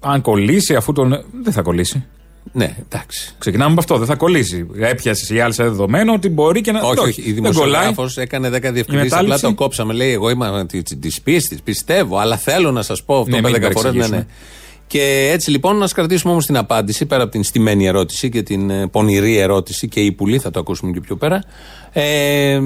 [0.00, 1.24] αν κολλήσει, αφού τον.
[1.42, 2.04] Δεν θα κολλήσει.
[2.52, 3.34] ναι, εντάξει.
[3.38, 4.66] Ξεκινάμε από αυτό, δεν θα κολλήσει.
[4.80, 6.80] Έπιασες η άλλη σε δεδομένο ότι μπορεί και να.
[6.80, 7.20] Όχι, όχι.
[7.20, 7.52] Η δεν κολλάει.
[7.54, 9.12] δημοσιογράφος έκανε 10 διευκρινήσεις.
[9.12, 9.42] Απλά μετάληψη.
[9.42, 9.92] το κόψαμε.
[9.92, 10.66] Λέει: Εγώ είμαι
[11.00, 13.72] τη πίστης, πιστεύω, αλλά θέλω να σας πω αυτό Ναι, ναι, μην 10 φορές.
[13.72, 14.16] Ναι, παρεξηγήσουμε.
[14.16, 14.26] ναι.
[14.92, 18.70] Και έτσι λοιπόν να κρατήσουμε όμως την απάντηση πέρα από την στημένη ερώτηση και την
[18.70, 21.42] ε, πονηρή ερώτηση και η πουλή, θα το ακούσουμε και πιο πέρα.
[21.92, 22.56] Ε,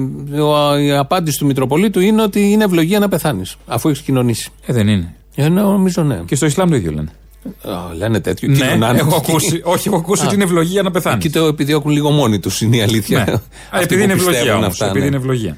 [0.41, 4.49] ο- η απάντηση του Μητροπολίτου είναι ότι είναι ευλογία να πεθάνεις, αφού έχεις κοινωνήσει.
[4.65, 5.13] Ε, δεν είναι.
[5.35, 6.21] Ε, ναι, νομίζω ναι.
[6.25, 7.09] Και στο Ισλάμ το ίδιο λένε.
[7.63, 8.49] Α, λένε τέτοιο.
[8.49, 8.99] Ναι, κοινωνάνε.
[8.99, 9.61] έχω ακούσει.
[9.63, 10.25] Όχι, έχω ακούσει Α.
[10.25, 11.25] ότι είναι ευλογία να πεθάνεις.
[11.25, 13.23] Εκεί το επιδιώκουν λίγο μόνοι τους, είναι η αλήθεια.
[13.27, 13.31] Ναι.
[13.33, 13.41] Α,
[13.71, 15.05] Αυτοί επειδή που είναι ευλογία πιστεύουν όμως, αυτά, επειδή ναι.
[15.05, 15.57] είναι ευλογία.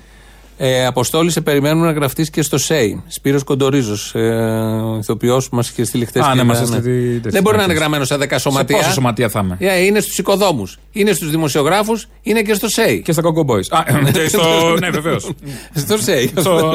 [0.61, 3.01] Ε, Αποστόλη, σε περιμένουμε να γραφτείς και στο ΣΕΙ.
[3.07, 6.23] Σπύρος Κοντορίζος, ε, ηθοποιός που μας είχε στείλει χθες.
[6.25, 7.79] Α, ναι, μας έστειλε τη- τέτοια Δεν μπορεί να είναι έκθεση.
[7.79, 8.77] γραμμένο σε 10 Σε σωματεία.
[8.77, 13.01] πόσα σωματεία θα είμαι; Ε, είναι στους οικοδόμους, είναι στους δημοσιογράφους, είναι και στο ΣΕΙ.
[13.01, 13.65] Και στα Coco Boys.
[13.69, 14.75] Α, και στο.
[14.79, 15.29] ναι, βεβαίως.
[15.75, 16.31] στο ΣΕΙ.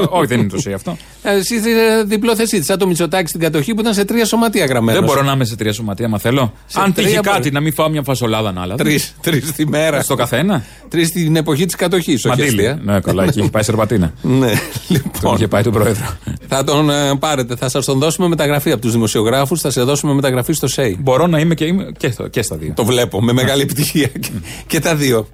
[0.08, 0.96] Όχι, δεν είναι το ΣΕΙ αυτό.
[1.22, 1.70] Ε, Εσύ είσαι
[2.06, 2.66] διπλό θεσί της.
[2.66, 5.00] Σαν το Μητσοτάκι στην κατοχή που ήταν σε τρία σωματεία γραμμένος.
[5.00, 6.52] Δεν μπορώ να είμαι σε τρία σωματεία, μα θέλω.
[6.66, 7.30] Σε Αν τρία τύχει μπορείς.
[7.32, 8.74] κάτι, να μην φάω μια φασολάδα να άλλα.
[9.20, 10.02] Τρεις τη μέρα.
[10.02, 10.64] Στο καθένα.
[10.88, 12.24] Τρεις την εποχή της κατοχής.
[12.24, 12.66] Όχι Μαντήλι.
[12.68, 12.78] αστεία.
[12.92, 14.12] Ναι, καλά, εκεί έχει πάει σερβατίνα.
[14.22, 15.34] Ναι, Τον λοιπόν.
[15.34, 16.06] είχε πάει του Πρόεδρο.
[16.48, 20.12] Θα τον ε, πάρετε, θα σας τον δώσουμε μεταγραφή από τους δημοσιογράφους, θα σε δώσουμε
[20.14, 20.96] μεταγραφή στο ΣΕΙ.
[21.00, 22.72] Μπορώ να είμαι και, είμαι και, στο- και στα δύο.
[22.76, 24.06] Το βλέπω με μεγάλη επιτυχία.
[24.06, 24.30] και,
[24.66, 25.26] και τα δύο.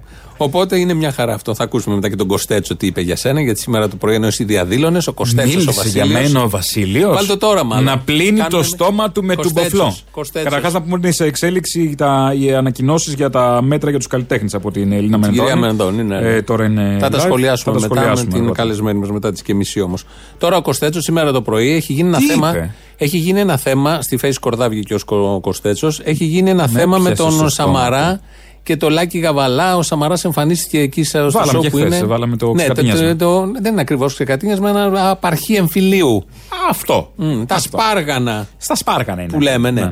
[0.43, 1.55] Οπότε είναι μια χαρά αυτό.
[1.55, 4.27] Θα ακούσουμε μετά και τον Κοστέτσο τι είπε για σένα, γιατί σήμερα το πρωί ενώ
[4.27, 7.15] εσύ διαδήλωνες, ο Κοστέτσος ο Μίλησε Βασίλειος, για μένα ο Βασίλειος.
[7.15, 7.83] Βάλ το τώρα, μάλλον.
[7.85, 9.95] Να πλύνει Κάνουμε- το στόμα του με τον Κοστέτσος, κοφλό.
[10.11, 10.43] Κοστέτσος.
[10.49, 14.07] Καταρχάς, να πούμε ότι είναι σε εξέλιξη τα, οι ανακοινώσεις για τα μέτρα για τους
[14.07, 15.37] καλλιτέχνες από την Ελλήνα Την Μενδώνη.
[15.49, 16.17] κυρία Μενδώνη, ναι.
[16.17, 17.21] Ε, τώρα είναι θα τα live.
[17.21, 18.63] σχολιάσουμε Θα τα μετά σχολιάσουμε με την αργότερα.
[18.67, 20.03] καλεσμένη μας μετά τις και μισή όμως.
[20.37, 22.49] Τώρα ο Κοστέτσος σήμερα το πρωί έχει γίνει ένα Τι θέμα.
[22.49, 24.01] είπε; Έχει γίνει ένα θέμα.
[24.01, 25.91] Στη Face Κορδά βγήκε ο Κοστέτσο.
[26.03, 28.21] Έχει γίνει ένα θέμα με πιάσε τον στο Σαμαρά
[28.63, 29.75] και το Λάκη Γαβαλά.
[29.77, 32.05] Ο Σαμαράς εμφανίστηκε εκεί σε- στο Βάλαμε show και που χθες, είναι.
[32.07, 33.15] βάλαμε το ναι, ξεκατίνιασμα.
[33.15, 36.25] το, δεν είναι ακριβώς ξεκατίνιασμα, ένα απαρχή εμφυλίου.
[36.69, 37.11] Αυτό.
[37.15, 39.31] Μμ, τα σπάργανα Στα σπάργανα είναι.
[39.31, 39.91] που λέμε, ναι.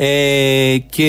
[0.00, 1.04] Ε, και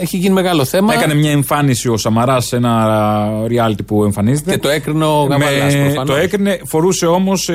[0.00, 0.94] έχει γίνει μεγάλο θέμα.
[0.94, 4.50] Έκανε μια εμφάνιση ο Σαμαράς σε ένα reality που εμφανίζεται.
[4.50, 6.06] Και το έκρινε ο Γαβαλάς, προφανώς.
[6.06, 7.48] Το έκρινε, φορούσε όμως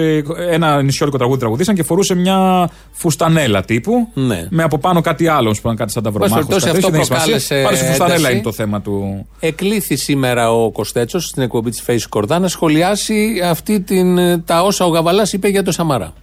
[0.50, 4.08] ένα νησιώτικο τραγούδι τραγουδίσαν και φορούσε μια φουστανέλα τύπου.
[4.14, 4.48] Ναι.
[4.50, 6.48] Με από πάνω κάτι άλλο, που ήταν κάτι σαν τα Πάση βρομάχου.
[6.48, 8.34] περιπτώσει, αυτό προκάλεσε Πάρε στη φουστανέλα ένταση.
[8.34, 9.26] είναι το θέμα του.
[9.40, 14.86] Εκλήθη σήμερα ο Κοστέτσο στην εκπομπή της Face Κορδά να σχολιάσει αυτή την, τα όσα
[14.86, 16.14] ο Γαβαλάς είπε για το Σαμαρά.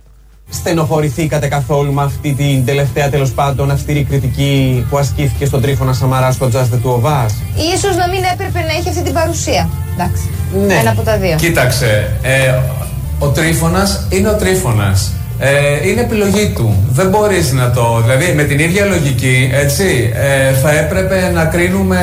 [0.52, 6.32] Στενοχωρηθήκατε καθόλου με αυτή την τελευταία τέλος πάντων αυστηρή κριτική που ασκήθηκε στον Τρίφωνα Σαμαρά
[6.32, 7.30] στο Just the Two of Us;
[7.74, 9.68] Ίσως να μην έπρεπε να έχει αυτή την παρουσία.
[9.94, 10.30] Εντάξει.
[10.66, 10.74] Ναι.
[10.74, 11.36] Ένα από τα δύο.
[11.36, 12.54] Κοίταξε, ε,
[13.18, 15.12] ο Τρίφωνας είναι ο Τρίφωνας.
[15.38, 16.76] Ε, είναι επιλογή του.
[16.90, 18.00] Δεν μπορείς να το...
[18.02, 21.98] Δηλαδή με την ίδια λογική, έτσι, ε, θα έπρεπε να κρίνουμε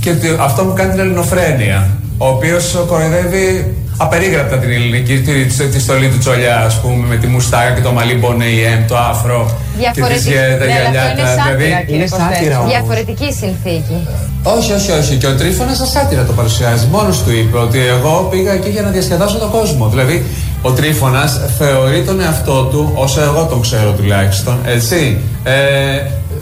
[0.00, 1.88] και ότι αυτό που κάνει την ελληνοφρένεια.
[2.18, 7.16] Ο οποίος κοροϊδεύει απερίγραπτα την ελληνική, τη, τη, τη στολή του τσολιά, ας πούμε, με
[7.16, 9.56] τη μουστάκα και το μαλλί μπονεϊέμ, το αφρό.
[9.78, 10.24] Διαφορετική.
[10.24, 12.64] Και τις, ε, τα Ναι, αλλά αυτό γυαλιά, είναι τα- σάτυρα, δηλαδή- κύριε Κοστέτσο.
[12.74, 13.96] Διαφορετική συνθήκη.
[14.42, 15.14] όχι, όχι, όχι.
[15.16, 16.86] Και ο Τρίφωνας σαν σάτυρα το παρουσιάζει.
[16.96, 19.88] Μόνος του είπε ότι εγώ πήγα εκεί για να διασκεδάσω τον κόσμο.
[19.88, 20.16] Δηλαδή,
[20.62, 25.18] ο Τρίφωνας θεωρεί τον εαυτό του, όσο εγώ τον ξέρω τουλάχιστον, έτσι.
[25.44, 25.52] Ε,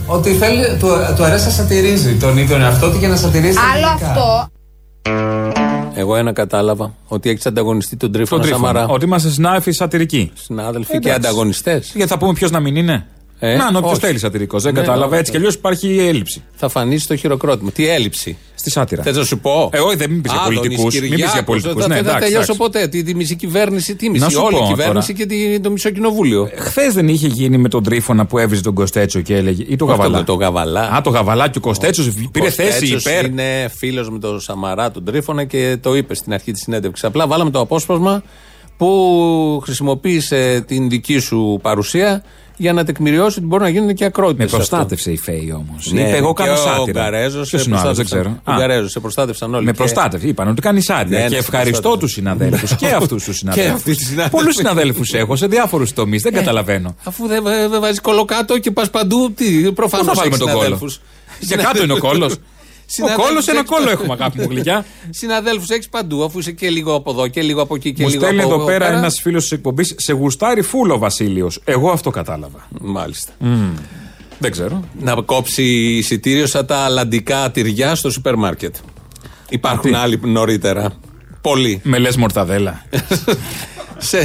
[0.06, 3.54] ότι θέλει, του, του αρέσει να σατυρίζει τον ίδιο τον εαυτό του και να σατυρίζει
[3.54, 4.06] τα Άλλο γενικά.
[4.10, 4.48] αυτό.
[5.94, 8.72] Εγώ ένα κατάλαβα ότι έχεις ανταγωνιστεί τον Τρίφωνα Τον Τρίφωνα.
[8.72, 8.92] Σαμαρά.
[8.92, 10.32] Ότι είμαστε συνάδελφοι σατυρικοί.
[10.34, 11.28] Συνάδελφοι και Εντάξει.
[11.28, 11.92] ανταγωνιστές.
[11.94, 13.06] Γιατί θα πούμε ποιος να μην είναι.
[13.42, 14.00] Ε, να, όποιος όχι.
[14.00, 14.62] θέλει σατυρικός.
[14.62, 15.06] Δεν Ναι, κατάλαβα.
[15.10, 15.18] όχι.
[15.18, 16.42] Έτσι κι αλλιώς υπάρχει έλλειψη.
[16.54, 17.70] Θα φανείς στο χειροκρότημα.
[17.70, 19.02] Τι έλλειψη; Στη σάτυρα.
[19.02, 20.92] Θες να σου πω; Ε, όχι, δεν μην πεις για Άδωνης πολιτικούς.
[20.94, 21.80] Μην πεις για Κυριάκος, πολιτικούς.
[21.80, 22.58] Δεν Ναι, θα εντάξει, τελειώσω εντάξει.
[22.58, 22.86] ποτέ.
[22.88, 25.26] Τη, τη μισή κυβέρνηση, τι μισή; Να σου Όλη πω η κυβέρνηση τώρα.
[25.28, 26.50] και τη- το μισό κοινοβούλιο.
[26.56, 29.64] Χθες δεν είχε γίνει με τον Τρίφωνα που έβριζε τον Κοστέτσο και έλεγε.
[29.68, 30.18] ή το Όχι, Γαβαλά.
[30.18, 30.80] το- το Γαβαλά.
[30.80, 33.24] Α, το Γαβαλά και ο Κοστέτσο πήρε θέση Κοστέτσος υπέρ.
[33.24, 37.04] Είναι φίλος με τον Σαμαρά, τον Τρίφωνα και το είπε στην αρχή της συνέντευξης.
[37.04, 38.22] Απλά βάλαμε το απόσπασμα
[38.76, 42.22] που χρησιμοποίησε την δική σου παρουσία
[42.60, 44.50] για να τεκμηριώσει ότι μπορεί να γίνονται και ακρότητες.
[44.50, 45.92] Με προστάτευσε η Φέη όμως.
[45.92, 47.02] Ναι, Είπε, εγώ και κάνω ο σάτυρα.
[47.02, 48.40] Γκαρέζος Ποιος σε είναι ο άλλος, δεν προστάτευσαν.
[48.42, 48.56] ξέρω.
[48.56, 49.64] Ο Α, Γκαρέζος σε προστάτευσαν όλοι.
[49.64, 50.26] Με Και- προστάτευε.
[50.26, 51.18] Είπαν ότι κάνει σάτυρα.
[51.18, 51.98] Ναι, και ναι, ευχαριστώ προστάτευσε.
[52.06, 53.74] τους συναδέλφους και αυτούς τους Και συναδέλφους.
[53.74, 54.38] αυτούς τους συναδέλφους.
[54.40, 56.22] Πολλούς συναδέλφους έχω σε διάφορους τομείς.
[56.22, 56.96] Δεν καταλαβαίνω.
[57.04, 60.90] Αφού δεν δεν βάζει κολοκάτω και πας παντού, τι προφανώς Πού θα βάλουμε τον κόλλο;
[61.40, 61.96] Για κάτω είναι ο
[62.98, 63.14] κόλλο.
[63.14, 64.84] Ο κόλλος ένα κόλλο έχουμε, αγάπη μου γλυκιά.
[65.20, 68.08] Συναδέλφους έχεις παντού, αφού είσαι και λίγο από εδώ και λίγο από εκεί και Μου
[68.08, 71.60] λίγο στέλνει από εδώ πέρα ένας φίλος της εκπομπής σε γουστάρι φούλο Βασίλειος.
[71.64, 72.68] Εγώ αυτό κατάλαβα.
[72.80, 73.32] Μάλιστα.
[74.38, 74.84] Δεν ξέρω.
[75.00, 75.62] Να κόψει
[75.96, 78.74] εισιτήριο σαν τα αλλαντικά τυριά στο σούπερ μάρκετ.
[79.48, 80.92] Υπάρχουν τι; άλλοι νωρίτερα.
[81.40, 81.80] Πολλοί.
[81.82, 82.84] Με λες μορταδέλα.
[83.98, 84.18] σε,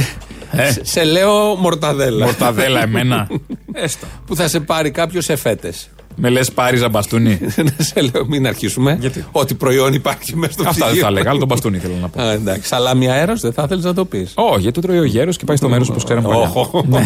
[0.50, 2.24] Ε; σε, σε λέω μορταδέλα.
[2.24, 3.28] Μορταδέλα εμένα.
[3.72, 4.06] Έστω.
[4.26, 5.88] που θα σε πάρει κάποιος σε φέτες.
[6.18, 7.38] Με λες πάριζα μπαστούνι.
[7.88, 8.96] σε λέω, μην αρχίσουμε.
[9.00, 11.02] Γιατί; Ό,τι προϊόν υπάρχει μέσα στο Αυτά δεν ψυγείο.
[11.02, 12.22] θα έλεγα, αλλά τον μπαστούνι θέλω να πω.
[12.22, 12.66] Α, εντάξει.
[12.68, 14.32] Σαλάμι αέρας δεν θα ήθελε να το πεις.
[14.34, 16.52] Όχι, γιατί το τρώει ο γέρος και πάει στο μέρος που ξέραμε παλιά.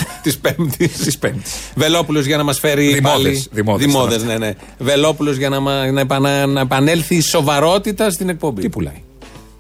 [0.22, 0.92] Της Πέμπτης.
[0.96, 1.52] Της Πέμπτης.
[1.74, 2.94] Βελόπουλος για να μας φέρει.
[2.94, 4.38] Δημόδες, πάλι- δημόδες Δημόδες, τώρα.
[4.38, 4.52] ναι, ναι.
[4.78, 8.60] Βελόπουλος για να, μα- να, επανα- να επανέλθει η σοβαρότητα στην εκπομπή.
[8.62, 9.02] Τι πουλάει.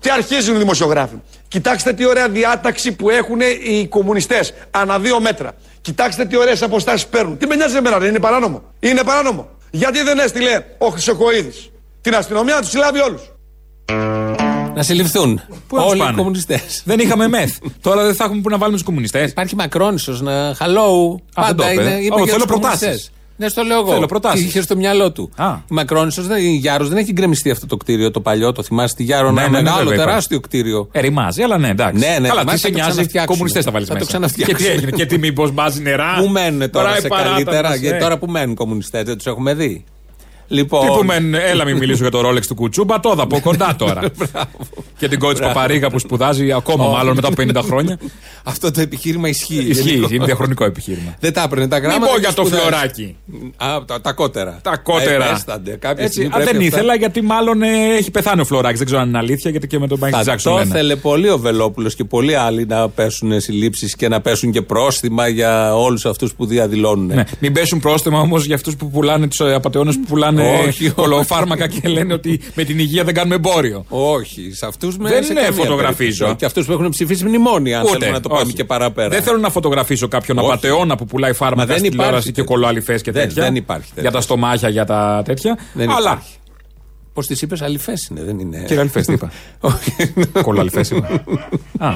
[0.00, 1.14] Και αρχίζουν οι δημοσιογράφοι.
[1.48, 4.52] Κοιτάξτε τι ωραία διάταξη που έχουν οι κομμουνιστές.
[4.70, 5.52] Ανά δύο μέτρα.
[5.80, 7.38] Κοιτάξτε τι ωραίες αποστάσεις παίρνουν.
[7.38, 8.62] Τι με νοιάζει εμένα, ρε, είναι παράνομο.
[8.80, 9.48] Είναι παράνομο.
[9.70, 13.22] Γιατί δεν έστειλε ο Χρυσοκοίδης την αστυνομία να τους συλλάβει όλους.
[14.74, 15.40] Να συλληφθούν.
[15.66, 16.82] Πού να τους Όλοι οι πάνε; κομμουνιστές.
[16.84, 17.56] Δεν είχαμε μεθ.
[17.80, 19.30] Τώρα δεν θα έχουμε που να βάλουμε τους κομμουνιστές.
[19.30, 20.52] Υπάρχει Μακρόνισο να.
[20.52, 20.56] Hello.
[20.56, 21.82] δεν το Πάντα είπε.
[21.82, 21.94] είναι.
[22.00, 22.80] Είπε Ω, για θέλω τους προτάσεις.
[22.80, 23.10] κομμουνιστές.
[23.40, 23.92] Ναι, στο λέω εγώ.
[23.92, 24.40] Θέλω προτάσεις.
[24.40, 25.30] Τι είχε στο μυαλό του.
[25.36, 25.46] Α.
[25.70, 28.52] Η Μακρόνισο, η Γιάρος δεν έχει γκρεμιστεί αυτό το κτίριο το παλιό.
[28.52, 30.08] Το θυμάσαι τη Γιάρο, Ναι, ένα ναι, ναι, μεγάλο, βέβαια, υπάρχει.
[30.08, 30.88] τεράστιο κτίριο.
[30.92, 31.98] Ερημάζει, αλλά ναι, εντάξει.
[32.06, 32.90] Ναι, ναι, Καλά, θυμάσαι, τι σε θα το νοιάζει.
[32.90, 33.24] ξαναφτιάξουμε.
[33.26, 34.10] Κομμουνιστές θα βάλεις Θα το μέσα.
[34.10, 34.58] ξαναφτιάξουμε.
[34.58, 36.14] Και τι έγινε, και τι μήπως μπάζει νερά.
[36.20, 37.74] Πού μένουν τώρα Τώρα σε η παράταση, καλύτερα.
[37.74, 37.76] ε.
[37.76, 39.84] Γιατί τώρα που μένουν κομμουνιστές, δεν τους έχουμε δει;
[40.52, 40.80] Λοιπόν.
[40.80, 43.74] Τι που μένουν, έλα μην μιλήσω για το ρόλεξ του Κουτσούμπα, το είδα από κοντά
[43.78, 44.02] τώρα.
[44.98, 47.98] Και την κόρη τη Παπαρίγα που σπουδάζει ακόμα μάλλον μετά από 50 χρόνια.
[48.44, 49.54] Αυτό το επιχείρημα ισχύει.
[49.68, 50.10] Ισχύει, γενικώς.
[50.10, 51.14] είναι διαχρονικό επιχείρημα.
[51.20, 52.12] Δεν τα έπαιρνε τα Μην γράμματα.
[52.12, 52.66] πω και για το σπουδάζει.
[52.68, 53.16] φλωράκι.
[53.56, 54.58] Α, τα, τα κότερα.
[54.62, 55.28] Τα κότερα.
[55.28, 55.70] Ε, έστανται.
[55.70, 58.76] Κάποια Έτσι, στιγμή α, πρέπει δεν αυτά- ήθελα γιατί μάλλον ε, έχει πεθάνει ο Φλωράκη.
[58.76, 60.52] Δεν ξέρω αν είναι αλήθεια γιατί και με τον Μάικλ Θα Τζάξον.
[60.52, 60.70] το λένε.
[60.70, 65.28] ήθελε πολύ ο Βελόπουλος και πολλοί άλλοι να πέσουν συλλήψεις και να πέσουν και πρόστιμα
[65.28, 67.06] για όλους αυτούς που διαδηλώνουν.
[67.06, 67.24] Ναι.
[67.38, 71.88] Μην πέσουν πρόστιμα όμως για αυτούς που πουλάνε τους απαταιώνες που πουλάνε Όχι, κολοφάρμακα και
[71.88, 73.84] λένε ότι με την υγεία δεν κάνουμε εμπόριο.
[73.88, 76.08] Όχι, σε αυτούς με Δεν σε είναι, καμία φωτογραφίζω.
[76.08, 76.34] περίπτωση.
[76.36, 78.52] Και αυτούς που έχουν ψηφίσει μνημόνια, αν θέλουμε να το πάμε όχι.
[78.52, 79.08] και παραπέρα.
[79.08, 80.46] Δεν θέλω να φωτογραφίσω κάποιον Όχι.
[80.46, 82.54] απαταιώνα που πουλάει Μα φάρμακα δεν στην υπάρχει τηλεόραση και τέτοιο.
[82.54, 83.42] κολοαλιφέ και Δεν- τέτοια.
[83.42, 84.02] δεν υπάρχει τέτοιο.
[84.02, 85.58] Για τα στομάχια, για τα τέτοια.
[85.72, 86.10] Δεν Αλλά.
[86.10, 86.32] υπάρχει.
[87.20, 89.30] Πώ τις είπες, αληθέ είναι, δεν είναι; Κύριε Αλφέ, τι είπα;
[90.42, 91.22] Κολοαλφέ είπα.
[91.78, 91.92] Α.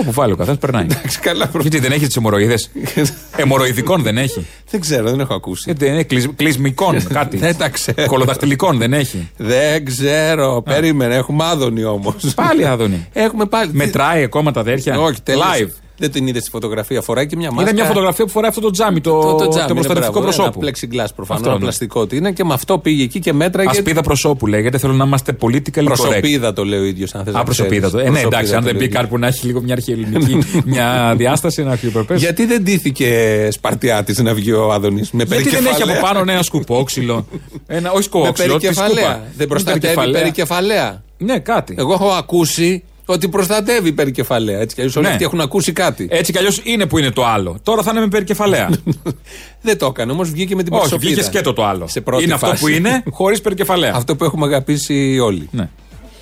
[0.00, 0.84] Όπου βάλει ο καθένας περνάει.
[0.90, 2.54] Εντάξει, καλά, προ- Γιατί δεν έχει τις αιμορροίδε.
[3.36, 5.70] Αιμορροειδικών δεν έχει; Δεν ξέρω, δεν έχω ακούσει.
[5.70, 7.36] Ε, Δεν είναι κλεισ- κλεισμικών κάτι.
[7.36, 8.06] Δεν τα ξέρω.
[8.06, 10.62] Κολοδαχτυλικών δεν έχει; Δεν ξέρω.
[10.62, 12.34] Περίμενε, έχουμε άδωνη όμως.
[12.34, 13.06] Πάλι άδωνη.
[13.12, 13.70] Έχουμε πάλι.
[13.72, 15.48] Μετράει ακόμα τα αδέρφια; Όχι, τέλειωσε.
[15.64, 15.70] Live.
[15.98, 17.02] Δεν την είδε στη φωτογραφία.
[17.02, 17.62] Φοράει και μια μάσκα.
[17.70, 20.60] Είδα μια φωτογραφία που φοράει αυτό το τζάμι, το, Το, το, το προστατευτικό προσώπου.
[20.62, 21.30] Ένα plexiglass προφανώς.
[21.30, 21.58] Αυτό, Ένα ναι.
[21.58, 23.68] πλαστικό ότι είναι και με αυτό πήγε εκεί και μέτραγε.
[23.70, 24.78] Ασπίδα προσώπου λέγεται.
[24.78, 25.84] Θέλω να είμαστε political correct.
[25.84, 27.14] Προσωπίδα το λέει ο ίδιος.
[27.14, 27.92] Αν θες να Α, προσωπίδα ξέρεις.
[27.92, 27.98] το.
[27.98, 29.00] Ε, ναι, Προσωπίδα εντάξει, αν το δεν λέει πει ο ίδιος.
[29.02, 32.14] κάτι που να έχει λίγο μια αρχαιελληνική μια διάσταση, ένα αρχαιοπρεπέ.
[32.16, 33.08] Γιατί δεν ντύθηκε
[33.52, 35.88] Σπαρτιάτης να βγει ο Άδωνης με Γιατί δεν περικεφαλαία.
[35.88, 37.26] έχει από πάνω ένα σκουπόξυλο.
[37.66, 38.94] Ένα, όχι Με σκουπόξυλο, τη περικεφαλαία.
[39.04, 39.12] σκούπα.
[39.22, 40.20] Δεν Με προστατεύει περικεφαλαία.
[40.20, 41.02] περικεφαλαία.
[41.18, 41.74] Ναι, κάτι.
[41.78, 44.58] Εγώ έχω ακούσει ότι προστατεύει περικεφαλαία.
[44.60, 45.12] Έτσι κι αλλιώς όλοι Ναι.
[45.12, 46.08] αυτοί έχουν ακούσει κάτι.
[46.10, 47.58] Έτσι κι αλλιώς είναι που είναι το άλλο.
[47.62, 48.70] Τώρα θα είναι με περικεφαλαία.
[49.62, 51.10] Δεν το έκανε όμως, βγήκε με την όχι, προσωπίδα.
[51.12, 51.88] βγήκε σκέτο το άλλο.
[51.88, 52.60] Σε πρώτη είναι αυτό φάση.
[52.60, 53.92] που είναι χωρίς περικεφαλαία.
[53.94, 55.48] Αυτό που έχουμε αγαπήσει όλοι.
[55.52, 55.68] Ναι.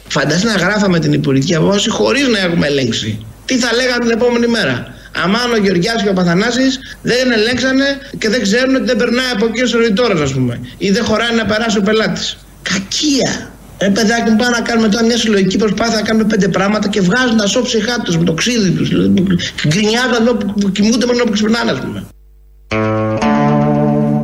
[0.09, 3.27] Φανταστείτε να γράφαμε την υπουργική απόφαση χωρίς να έχουμε ελέγξει.
[3.45, 4.95] Τι θα λέγανε την επόμενη μέρα.
[5.25, 7.85] Αμάν ο Γεωργιάς και ο Παθανάσης δεν ελέγξανε
[8.19, 10.61] και δεν ξέρουν ότι δεν περνάει από εκεί ο σωρητόρας ας πούμε.
[10.79, 12.37] Ή δεν χωράει να περάσει ο πελάτης.
[12.63, 13.51] Κακία.
[13.81, 17.01] Ρε παιδάκι μου, πάμε να κάνουμε τώρα μια συλλογική προσπάθεια να κάνουμε πέντε πράγματα και
[17.01, 18.91] βγάζουν τα σώψυχά τους με το ξύδι τους.
[19.69, 22.07] Γκρινιάζουν ενώ που κοιμούνται μόνο που ξυπνάνε, ας πούμε.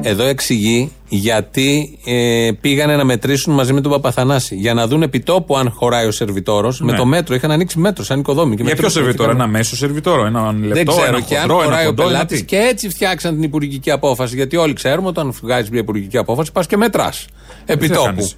[0.05, 4.55] Εδώ εξηγεί γιατί ε, πήγανε να μετρήσουν μαζί με τον Παπαθανάση.
[4.57, 6.81] Για να δουν επιτόπου αν χωράει ο σερβιτόρος.
[6.81, 6.99] Με Ναι.
[6.99, 8.57] το μέτρο είχαν ανοίξει μέτρο, σαν οικοδόμη.
[8.57, 9.57] Και Για ποιο μετρήσαν σερβιτόρο, τι ένα κάνουν.
[9.59, 12.11] μέσο σερβιτόρο, ένα Δεν λεπτό, ξέρω ένα και αν χοντρό, ένα χωράει ο κοντό, ένα
[12.13, 12.39] πελάτης.
[12.39, 12.45] τι.
[12.45, 14.35] Και έτσι φτιάξαν την υπουργική απόφαση.
[14.37, 17.27] Γιατί όλοι ξέρουμε όταν βγάζει μια υπουργική απόφαση, πας και μετράς.
[17.67, 18.29] Επιτόπου.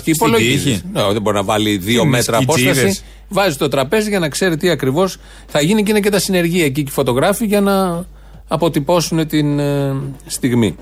[0.00, 0.62] Κάνεις; Πας και Στην υπολογίζεις.
[0.64, 3.00] τύχη; Ναι, δεν μπορεί να βάλει δύο είναι, μέτρα σκιτζίδες; απόσταση.
[3.28, 6.64] Βάζει το τραπέζι για να ξέρει τι ακριβώς θα γίνει και είναι και τα συνεργεία
[6.64, 8.04] εκεί και οι φωτογράφοι για να
[8.48, 9.94] αποτυπώσουν την ε,
[10.26, 10.76] στιγμή.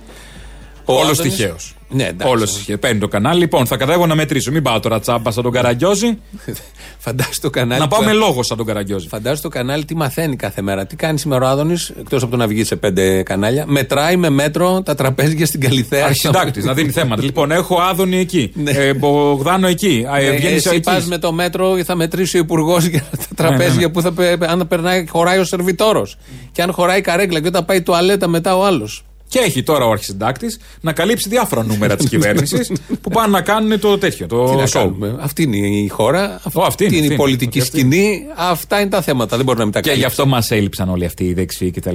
[0.85, 1.75] Ο Όλο Άδωνης- τυχαίος.
[1.93, 2.33] Ναι, εντάξει.
[2.33, 2.79] Όλος τυχαίο.
[2.79, 3.39] Παίρνει το κανάλι.
[3.41, 4.51] Λοιπόν, θα κατέβω να μετρήσω.
[4.51, 6.19] Μην πάω τώρα τσάμπα σαν τον Καραγκιόζη.
[6.99, 7.81] Φαντάζεσαι το κανάλι.
[7.81, 9.09] να πάω του- με λόγο σαν τον Καραγκιόζη.
[9.09, 10.87] Φαντάζεσαι το κανάλι τι μαθαίνει κάθε μέρα.
[10.87, 13.65] Τι κάνεις σήμερα ο Άδωνης, εκτός από το να βγεις σε πέντε κανάλια.
[13.67, 16.05] Μετράει με μέτρο τα τραπέζια στην Καλυθέα.
[16.07, 17.23] Αρχιντάκτης, να δίνει θέματα.
[17.23, 18.53] Λοιπόν, έχω Άδωνη εκεί.
[18.65, 20.07] ε, Μπογδάνο εκεί.
[20.19, 20.81] Ε, Ε, βγαίνεις εσύ εκεί.
[20.81, 23.89] πας με το μέτρο, θα μετρήσει ο υπουργός για τα τραπέζια ναι, ναι.
[23.89, 26.17] που θα πε- αν περνάει, χωράει ο σερβιτόρος.
[26.53, 29.05] Και αν χωράει καρέκλα και όταν πάει τουαλέτα μετά ο άλλος.
[29.31, 33.81] Και έχει τώρα ο αρχισυντάκτης να καλύψει διάφορα νούμερα της κυβέρνησης που πάνε να κάνουν
[33.81, 34.27] το τέτοιο.
[34.27, 34.69] Τι Το να show.
[34.71, 35.17] κάνουμε.
[35.21, 36.41] Αυτή είναι η χώρα.
[36.53, 37.17] Ω, αυτή είναι, είναι αυτή η είναι.
[37.17, 37.79] πολιτική Αυτή.
[37.79, 38.23] σκηνή.
[38.37, 39.37] Αυτά είναι τα θέματα.
[39.37, 40.01] Δεν μπορεί να μην τα Και κάνει.
[40.01, 41.95] γι' αυτό μας έλειψαν όλοι αυτοί οι δεξιοί κτλ.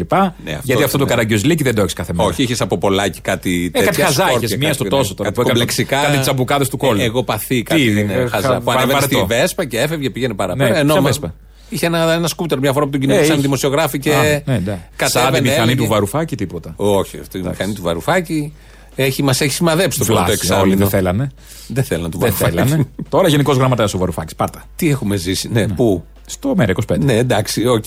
[0.63, 1.09] Γιατί αυτό το ναι.
[1.09, 2.29] καραγκιόζλίκι δεν το έχεις κάθε μέρα.
[2.29, 4.05] Όχι, είχες από πολλάκι κάτι Ε, κάτι τέτοια.
[4.05, 6.01] χαζά σκόρπια, είχες, μία κάτι, στο τόσο ναι, τώρα, κάτι που έκανε κομπλεξικά.
[6.01, 7.01] κάτι τσαμπουκάδες του κόλλου.
[7.01, 8.47] Ε, εγώ παθή Τι κάτι είναι, είναι ε, χαζά.
[8.47, 9.35] χα- Που ανέβαινε στη βαρετό.
[9.35, 10.69] Βέσπα και έφευγε, πήγαινε παραπέρα.
[10.69, 11.33] Ναι, Ενώ ποια μα- Βέσπα;
[11.69, 13.41] Είχε ένα, ένα σκούτερ μια φορά που τον Ε, κυνηγούσαν είχε.
[13.41, 14.13] δημοσιογράφοι και.
[14.13, 14.81] Α, ναι, εντάξει.
[14.95, 16.73] Σαν τη κατέβαινε, μηχανή έλεγε- του Βαρουφάκη τίποτα.
[16.75, 18.53] Όχι, αυτή η μηχανή του Βαρουφάκη
[18.95, 20.65] έχει, μας έχει σημαδέψει το πρώτο Βλάχοι, εξάμεινο.
[20.67, 21.31] όλοι δεν θέλανε.
[21.67, 22.67] Δεν θέλανε του Δεν Βαρουφάκη.
[22.67, 22.85] θέλανε.
[23.09, 24.35] Τώρα γενικός γραμματέας ο Βαρουφάκης.
[24.35, 24.63] Πάρτα.
[24.75, 26.97] Τι έχουμε ζήσει, ναι, πού; Στο ΜΕΡΑ25.
[26.99, 27.83] Ναι, εντάξει, οκ.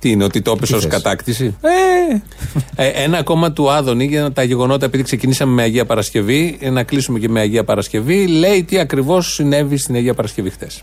[0.00, 1.56] Τι είναι, ότι το έπεσε ως θες; κατάκτηση;
[2.76, 6.70] Ε, Ε, ένα ακόμα του Άδωνη για τα γεγονότα, επειδή ξεκινήσαμε με Αγία Παρασκευή, ε,
[6.70, 8.26] να κλείσουμε και με Αγία Παρασκευή.
[8.26, 10.82] Λέει τι ακριβώς συνέβη στην Αγία Παρασκευή χθες.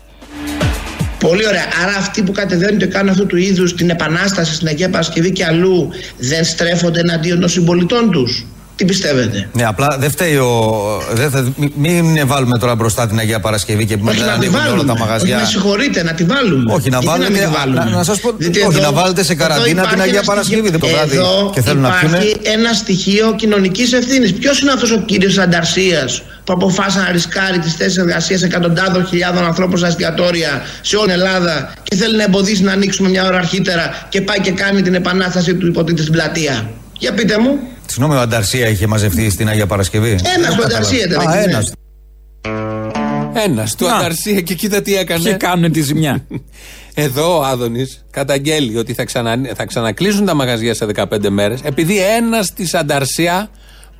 [1.28, 1.64] Πολύ ωραία.
[1.82, 5.44] Άρα αυτοί που κατεβαίνουν και κάνουν αυτού του είδους την επανάσταση στην Αγία Παρασκευή και
[5.44, 8.46] αλλού δεν στρέφονται εναντίον των συμπολιτών τους.
[8.76, 10.72] Τι πιστεύετε; Ναι, απλά δεν φταίει ο.
[11.12, 14.32] Δεν θα, μην, μην βάλουμε τώρα μπροστά την Αγία Παρασκευή και Όχι μετά να τη
[14.32, 14.84] ανοίγουν όλα βάλουμε.
[14.86, 15.38] τα Όχι, μαγαζιά.
[15.38, 16.72] με συγχωρείτε, να τη βάλουμε.
[16.74, 17.30] Όχι, να Γιατί βάλετε.
[17.30, 18.32] μην τη να, βάλουμε; να, να σας πω.
[18.38, 20.60] Διότι όχι, εδώ- να βάλετε σε εδώ καραντίνα υπάρχει την Αγία ένα Παρασκευή.
[20.68, 22.16] στοιχείο- Δεν το βράδυ Εδώ και θέλουν να πιούνε.
[22.16, 24.32] υπάρχει ένα στοιχείο κοινωνικής ευθύνης.
[24.32, 29.44] Ποιος είναι αυτός ο κύριος Ανταρσίας; Που αποφάσισε να ρισκάρει τις θέσεις εργασίας εκατοντάδων χιλιάδων
[29.44, 33.36] ανθρώπων στα εστιατόρια σε όλη την Ελλάδα και θέλει να εμποδίσει να ανοίξουμε μια ώρα
[33.36, 36.70] αρχίτερα και πάει και κάνει την επανάσταση του υποτίθεται στην πλατεία.
[36.98, 37.58] Για πείτε μου.
[37.86, 40.08] Συγγνώμη, ο Ανταρσία είχε μαζευτεί στην Αγία Παρασκευή.
[40.08, 40.76] Ένας Δεν του κατάλαβα.
[40.76, 41.52] Ανταρσία ήταν Α, εκεί, ναι.
[41.52, 41.72] ένας.
[43.44, 45.22] Ένας του Ανταρσία και κοίτα τι έκανε.
[45.22, 46.24] Και κάνουν τη ζημιά.
[46.94, 51.98] Εδώ ο Άδωνης καταγγέλει ότι θα, ξανα, θα ξανακλείσουν τα μαγαζιά σε 15 μέρες επειδή
[51.98, 53.50] ένας της Ανταρσία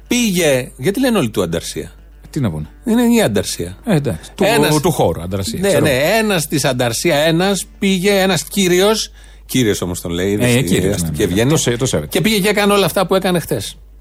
[0.09, 0.71] πήγε.
[0.77, 1.91] Γιατί λένε όλοι του Ανταρσία;
[2.37, 3.77] Τι να πούνε; Είναι η Ανταρσία.
[3.85, 4.31] Ε, εντάξει.
[4.35, 5.59] Του, Ένας- του χώρου, αντρασία.
[5.61, 5.85] Ναι, ξέρω.
[5.85, 6.01] ναι.
[6.19, 9.11] Ένας της Ανταρσία, ένας πήγε, ένας κύριος.
[9.47, 10.39] Κύριος όμως τον λέει.
[10.41, 11.23] Ε, είναι κύριος, αστική ναι, ναι.
[11.25, 11.51] ευγένεια.
[11.51, 12.09] Το σε- το σέβεται.
[12.09, 13.61] Και πήγε και έκανε όλα αυτά που έκανε χτε.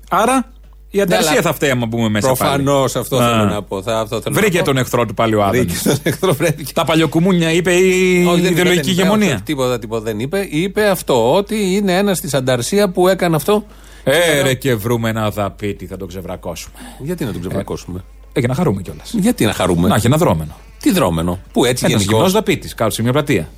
[0.09, 0.51] Άρα
[0.89, 2.27] η ανταρσία αλλά- θα φταίει άμα μπούμε μέσα.
[2.27, 3.03] Προφανώς πάλι.
[3.05, 3.29] αυτό Α.
[3.29, 3.81] θέλω να πω.
[3.81, 4.65] Θα, αυτό θέλω Βρήκε να πω.
[4.65, 5.65] τον εχθρό του πάλι ο Άδωνης.
[5.81, 6.73] Βρήκε τον εχθρό, βρέθηκε.
[6.73, 9.33] Τα παλιοκουμούνια είπε η Όχι, δεν είπε, ιδεολογική δεν είπε, ηγεμονία.
[9.33, 10.47] όχι, Τίποτα, τίποτα δεν είπε.
[10.49, 13.65] Είπε αυτό, ότι είναι ένας της Ανταρσία που έκανε αυτό.
[14.07, 16.75] Ε, ρε και βρούμε ένα δαπίτι, θα τον ξεβρακώσουμε.
[16.99, 18.03] Γιατί να τον ξεβρακώσουμε;
[18.37, 19.13] Ε, για να χαρούμε κιόλας.
[19.19, 20.55] Γιατί να χαρούμε; Να έχει ένα δρόμενο.
[20.81, 22.15] Τι δρόμενο; Πού έτσι Ένα γενικώ.
[22.17, 23.49] κοινό δαπίτη, κάτω σε μια πλατεία.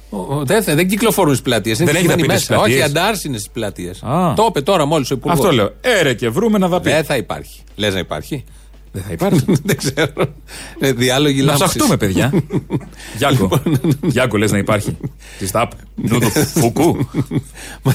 [0.44, 1.78] Δεν, δεν κυκλοφορούν στις πλατείες.
[1.78, 4.04] Δεν έχει δαπίτες στις Όχι, πλατείες; η Αντάρση είναι στις πλατείες.
[4.04, 4.34] Α.
[4.36, 5.40] Το είπε τώρα μόλις ο Υπουργός.
[5.40, 5.74] Αυτό λέω.
[5.82, 6.96] Ε, ρε και βρούμε ένα δαπίτι.
[6.96, 7.62] Δεν θα υπάρχει.
[7.76, 8.44] Λες να υπάρχει;
[8.92, 9.44] Δεν θα υπάρχει.
[9.64, 10.14] δεν ξέρω.
[10.80, 11.66] Ε, διάλογοι Να λάμψης.
[11.68, 12.34] ψαχτούμε, παιδιά.
[13.18, 13.62] Γιάκο.
[14.02, 14.98] Γιάκο, λες να υπάρχει.
[15.40, 15.72] Της ΤΑΠ.
[15.96, 17.10] Νούτο Φουκού.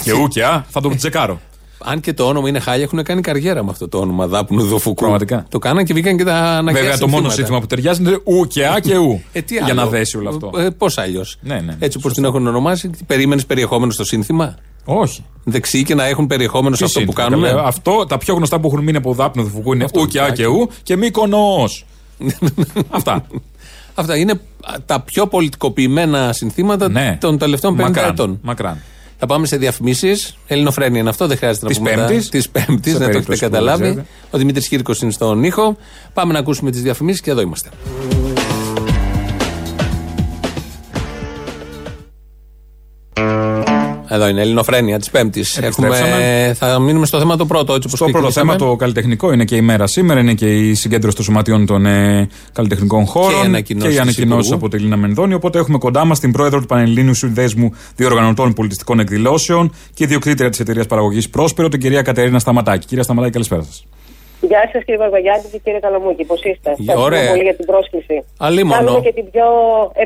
[0.03, 1.41] Και ου και α, θα το τσεκάρω.
[1.85, 4.95] Αν και το όνομα είναι χάλια, έχουν κάνει καριέρα με αυτό το όνομα Δάπνου Δοφουκού.
[4.95, 5.47] Πραγματικά.
[5.49, 7.35] Το κάναν και βγήκαν και τα αναγκαία Βέβαια, το μόνο συνθήματα.
[7.35, 9.21] σύνθημα που ταιριάζει είναι ου και α και ου.
[9.33, 10.51] Ε, τι Για άλλο; να δέσει όλο αυτό.
[10.57, 11.77] Ε, Πώς αλλιώς; Ναι, ναι.
[11.79, 15.25] Έτσι όπως την έχουν ονομάσει, περίμενες περιεχόμενο στο σύνθημα; Όχι.
[15.45, 17.45] Δεξί και να έχουν περιεχόμενο σε Τι αυτό που σύνθημα, κάνουν.
[17.47, 20.21] καλά, Αυτό, τα πιο γνωστά που έχουν μείνει από δάπνο του Φουκού είναι ου και
[20.21, 21.39] α και ου και μήκονο.
[22.91, 23.27] Αυτά.
[23.95, 27.19] Αυτά είναι α, τα πιο πολιτικοποιημένα συνθήματα Ναι.
[27.21, 28.11] των τελευταίων 50 Μακράν.
[28.11, 28.39] ετών.
[28.43, 28.79] Μακράν.
[29.25, 30.37] Θα πάμε σε διαφημίσεις.
[30.47, 32.07] Ελληνοφρένια είναι αυτό, δεν χρειάζεται Της να πούμε.
[32.07, 32.29] Πέμπτης.
[32.29, 33.83] Της Πέμπτης, Σε δεν το έχετε περίπτωση που δεν καταλάβει.
[33.83, 34.07] ξέρετε.
[34.31, 35.77] Ο Δημήτρης Κύρκος είναι στον ήχο.
[36.15, 37.69] Πάμε να ακούσουμε τις διαφημίσεις και εδώ είμαστε.
[44.15, 45.59] Εδώ είναι Ελληνοφρένια της Πέμπτης.
[45.59, 46.55] Επιστρέψαμε.
[46.59, 49.57] Θα μείνουμε στο θέμα το πρώτο, έτσι όπως Στο πρώτο θέμα, το καλλιτεχνικό, είναι και
[49.57, 53.47] η μέρα σήμερα, είναι και η συγκέντρωση των σωματιών των ε, καλλιτεχνικών χώρων Και οι
[53.47, 54.55] ανακοινώσεις και οι της ανακοινώσει Υπουργού.
[54.55, 55.35] από την Λίνα Μενδώνη.
[55.35, 60.61] Οπότε έχουμε κοντά μας την πρόεδρο του Πανελλήνιου Συνδέσμου Διοργανωτών Πολιτιστικών Εκδηλώσεων και ιδιοκτήτρια της
[60.61, 62.87] εταιρείας παραγωγής Πρόσπερο, την κυρία Κατερίνα Σταματάκη.
[62.87, 63.87] Κυρία Σταματάκη, καλησπέρα σας.
[64.51, 67.29] Γεια σας κύριε Βαρβαγιάννη και κύριε Καλαμούκη, πώς είστε; Ευχαριστούμε ωραία.
[67.31, 68.17] πολύ για την πρόσκληση.
[68.47, 68.77] Αλίμονο.
[68.79, 69.47] Κάνουμε και την πιο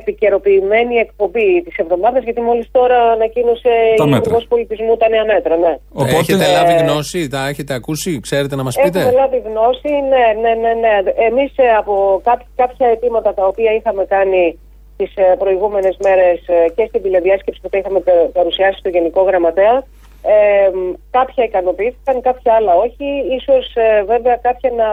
[0.01, 4.17] επικαιροποιημένη εκπομπή της εβδομάδας, γιατί μόλις τώρα ανακοίνωσε Τα η μέτρα.
[4.19, 5.55] Υπουργός Πολιτισμού τα νέα μέτρα.
[5.65, 5.73] Ναι.
[6.21, 10.25] Έχετε Ε, λάβει γνώση, τα έχετε ακούσει, ξέρετε να μας πείτε; Έχουμε λάβει γνώση, ναι,
[10.43, 10.73] ναι, ναι.
[10.85, 10.95] ναι.
[11.31, 11.95] Εμείς από
[12.25, 14.59] κά- κάποια αιτήματα τα οποία είχαμε κάνει
[14.97, 16.39] τις προηγούμενες μέρες
[16.77, 19.77] και στην τηλεδιάσκεψη που τα είχαμε πε- παρουσιάσει στο Γενικό Γραμματέα,
[20.27, 20.71] ε,
[21.11, 23.05] κάποια ικανοποιήθηκαν, κάποια άλλα όχι.
[23.39, 24.89] Ίσως ε, βέβαια κάποια να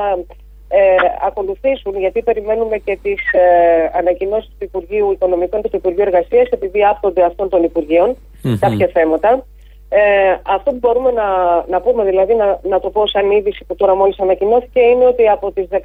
[0.68, 0.96] ε,
[1.28, 6.84] ακολουθήσουν, γιατί περιμένουμε και τις ε, ανακοινώσεις του Υπουργείου Οικονομικών και του Υπουργείου Εργασίας, επειδή
[6.86, 8.58] άπτονται αυτών των Υπουργείων Μμμ.
[8.60, 9.46] κάποια θέματα.
[9.90, 11.28] Ε, αυτό που μπορούμε να,
[11.68, 15.28] να πούμε, δηλαδή να, να το πω σαν είδηση που τώρα μόλις ανακοινώθηκε, είναι ότι
[15.28, 15.80] από τις 15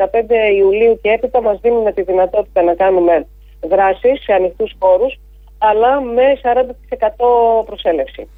[0.57, 3.27] Ιουλίου και έπειτα μας δίνουν τη δυνατότητα να κάνουμε
[3.61, 5.19] δράσεις σε ανοιχτούς χώρους,
[5.59, 8.29] αλλά με 40% προσέλευση.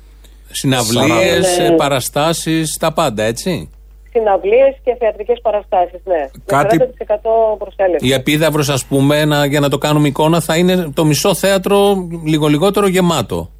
[0.50, 1.70] Συναυλίες, Ναι.
[1.76, 3.70] παραστάσεις, τα πάντα, έτσι;
[4.12, 6.28] Συναυλίες και θεατρικές παραστάσεις, ναι.
[6.46, 8.06] Κάτι- Με 40% προσέλευση.
[8.06, 12.08] Η επίδαυρος, ας πούμε, να, για να το κάνουμε εικόνα, θα είναι το μισό θέατρο
[12.24, 13.50] λίγο λιγότερο γεμάτο.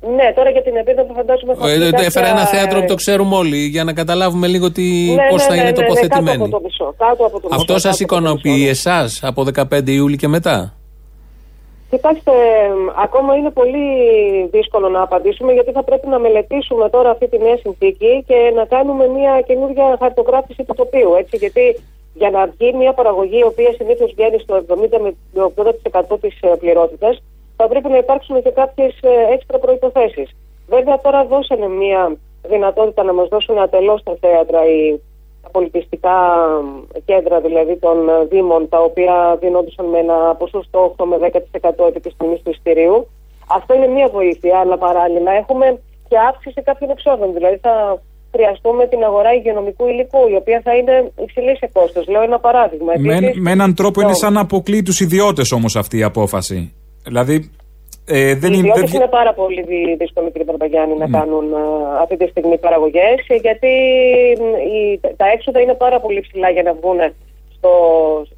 [0.00, 2.86] Ναι, τώρα για την επίδοση φαντάζομαι θα Ε, πει ε, κάποια- Έφερα ένα θέατρο που
[2.86, 5.70] το ξέρουμε όλοι, για να καταλάβουμε λίγο τι, Ναι, πώς ναι, θα ναι, είναι ναι,
[5.70, 6.26] ναι, τοποθετημένοι.
[6.38, 6.94] κάτω από το μισό.
[6.98, 10.28] Κάτω από το Αυτό μισό, σας κάτω από το ικανοποιεί εσάς από 15 Ιούλη και
[10.28, 10.74] μετά;
[11.90, 12.32] Κοιτάξτε,
[12.68, 13.86] μ, ακόμα είναι πολύ
[14.50, 18.64] δύσκολο να απαντήσουμε γιατί θα πρέπει να μελετήσουμε τώρα αυτή τη νέα συνθήκη και να
[18.64, 21.14] κάνουμε μια καινούργια χαρτογράφηση του τοπίου.
[21.14, 21.76] Έτσι, γιατί
[22.14, 25.14] για να βγει μια παραγωγή η οποία συνήθως βγαίνει στο 70 με
[26.12, 27.22] 80% της πληρότητας,
[27.56, 29.00] θα πρέπει να υπάρξουν και κάποιες
[29.32, 30.28] έξτρα προποθέσει.
[30.68, 32.16] Βέβαια, τώρα δώσανε μια
[32.48, 35.00] δυνατότητα να μας δώσουν ατελώς τα θέατρα οι
[35.42, 36.16] τα πολιτιστικά
[37.04, 42.00] κέντρα δηλαδή των ε, Δήμων, τα οποία δίνονταν με ένα ποσοστό 8 με 10% επί
[42.00, 43.08] της τιμής του εισιτηρίου.
[43.48, 47.32] Αυτό είναι μία βοήθεια, αλλά παράλληλα έχουμε και αύξηση κάποιων εξόδων.
[47.32, 48.02] Δηλαδή θα
[48.34, 52.08] χρειαστούμε την αγορά υγειονομικού υλικού, η οποία θα είναι υψηλή σε κόστος.
[52.08, 52.92] Λέω ένα παράδειγμα.
[52.96, 56.02] Με, Επίσης, με έναν τρόπο είναι το- σαν να αποκλείει τους ιδιώτες όμως αυτή η
[56.02, 56.74] απόφαση.
[57.04, 57.50] Δηλαδή.
[58.08, 61.54] Ε, δεν οι είναι, ιδιώτες δεν- είναι πάρα πολύ δυ- δύσκολο, κύριε Παρπαγιάννη, να κάνουν
[61.54, 61.62] α,
[62.02, 63.16] αυτή τη στιγμή παραγωγές,
[63.46, 63.72] γιατί
[64.40, 66.98] μ, οι- τα έξοδα είναι πάρα πολύ ψηλά για να βγουν
[67.56, 67.72] στο,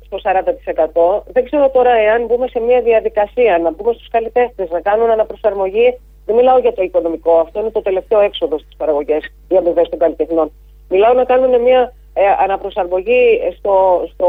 [0.06, 1.22] στο 40%.
[1.33, 5.98] Δεν ξέρω τώρα εάν μπούμε σε μια διαδικασία να μπούμε στους καλλιτέχνες, να κάνουν αναπροσαρμογή.
[6.26, 9.98] Δεν μιλάω για το οικονομικό, αυτό είναι το τελευταίο έξοδο στις παραγωγές, οι αμοιβές των
[9.98, 10.52] καλλιτεχνών.
[10.88, 13.74] Μιλάω να κάνουν μια ε, αναπροσαρμογή στο,
[14.14, 14.28] στο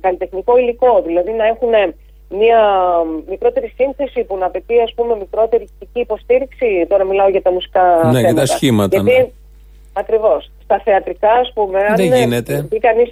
[0.00, 1.72] καλλιτεχνικό υλικό, δηλαδή να έχουν
[2.40, 2.60] μια
[3.32, 6.68] μικρότερη σύνθεση που να απαιτεί ας πούμε μικρότερη ηθική υποστήριξη.
[6.88, 8.40] Τώρα μιλάω για τα μουσικά Ναι, για θέματα.
[8.40, 9.28] τα σχήματα, Γιατί, ναι.
[9.92, 10.50] Ακριβώς.
[10.64, 11.78] Στα θεατρικά ας πούμε...
[11.90, 12.66] αν, Δεν ε, γίνεται.
[12.70, 13.10] πει κανείς,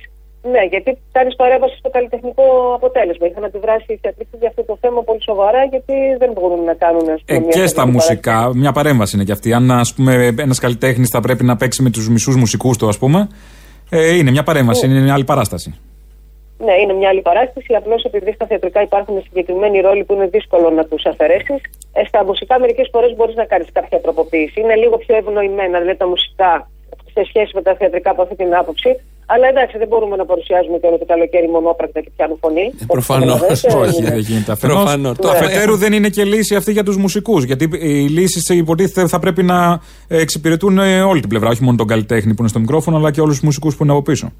[0.52, 3.26] ναι, γιατί κάνει παρέμβαση στο καλλιτεχνικό αποτέλεσμα.
[3.26, 7.06] Είχαν αντιδράσει οι θεατρικοί για αυτό το θέμα πολύ σοβαρά, γιατί δεν μπορούν να κάνουν
[7.16, 9.52] ας πούμε, Ε, μια και στα θεατρική μουσικά, μια παρέμβαση είναι και αυτή.
[9.52, 12.98] Αν ας πούμε ένας καλλιτέχνης θα πρέπει να παίξει με τους μισούς μουσικούς του, ας
[12.98, 13.28] πούμε,
[13.90, 15.74] ε, είναι μια παρέμβαση, είναι μια άλλη παράσταση.
[16.64, 17.74] Ναι, είναι μια άλλη παράσταση.
[17.74, 21.60] Απλώς επειδή στα θεατρικά υπάρχουν συγκεκριμένοι ρόλοι που είναι δύσκολο να τους αφαιρέσεις,
[21.92, 24.60] ε, στα μουσικά μερικές φορές μπορείς να κάνεις κάποια τροποποίηση.
[24.60, 26.70] Είναι λίγο πιο ευνοημένα, δηλαδή τα μουσικά
[27.14, 28.90] σε σχέση με τα θεατρικά από αυτή την άποψη.
[29.32, 32.72] Αλλά εντάξει, δεν μπορούμε να παρουσιάζουμε και όλο το καλοκαίρι μονόπρακτα και πιάνουν φωνή.
[32.82, 33.40] Ε, Προφανώς.
[33.74, 34.52] Όχι, δεν γίνεται.
[34.52, 37.44] Αφενός, το αφετέρου δεν είναι και λύση αυτή για τους μουσικούς.
[37.44, 41.48] Γιατί οι λύσεις υποτίθεται θα πρέπει να εξυπηρετούν ε, όλη την πλευρά.
[41.48, 43.92] Όχι μόνο τον καλλιτέχνη που είναι στο μικρόφωνο, αλλά και όλους τους μουσικούς που είναι
[43.92, 44.32] από πίσω.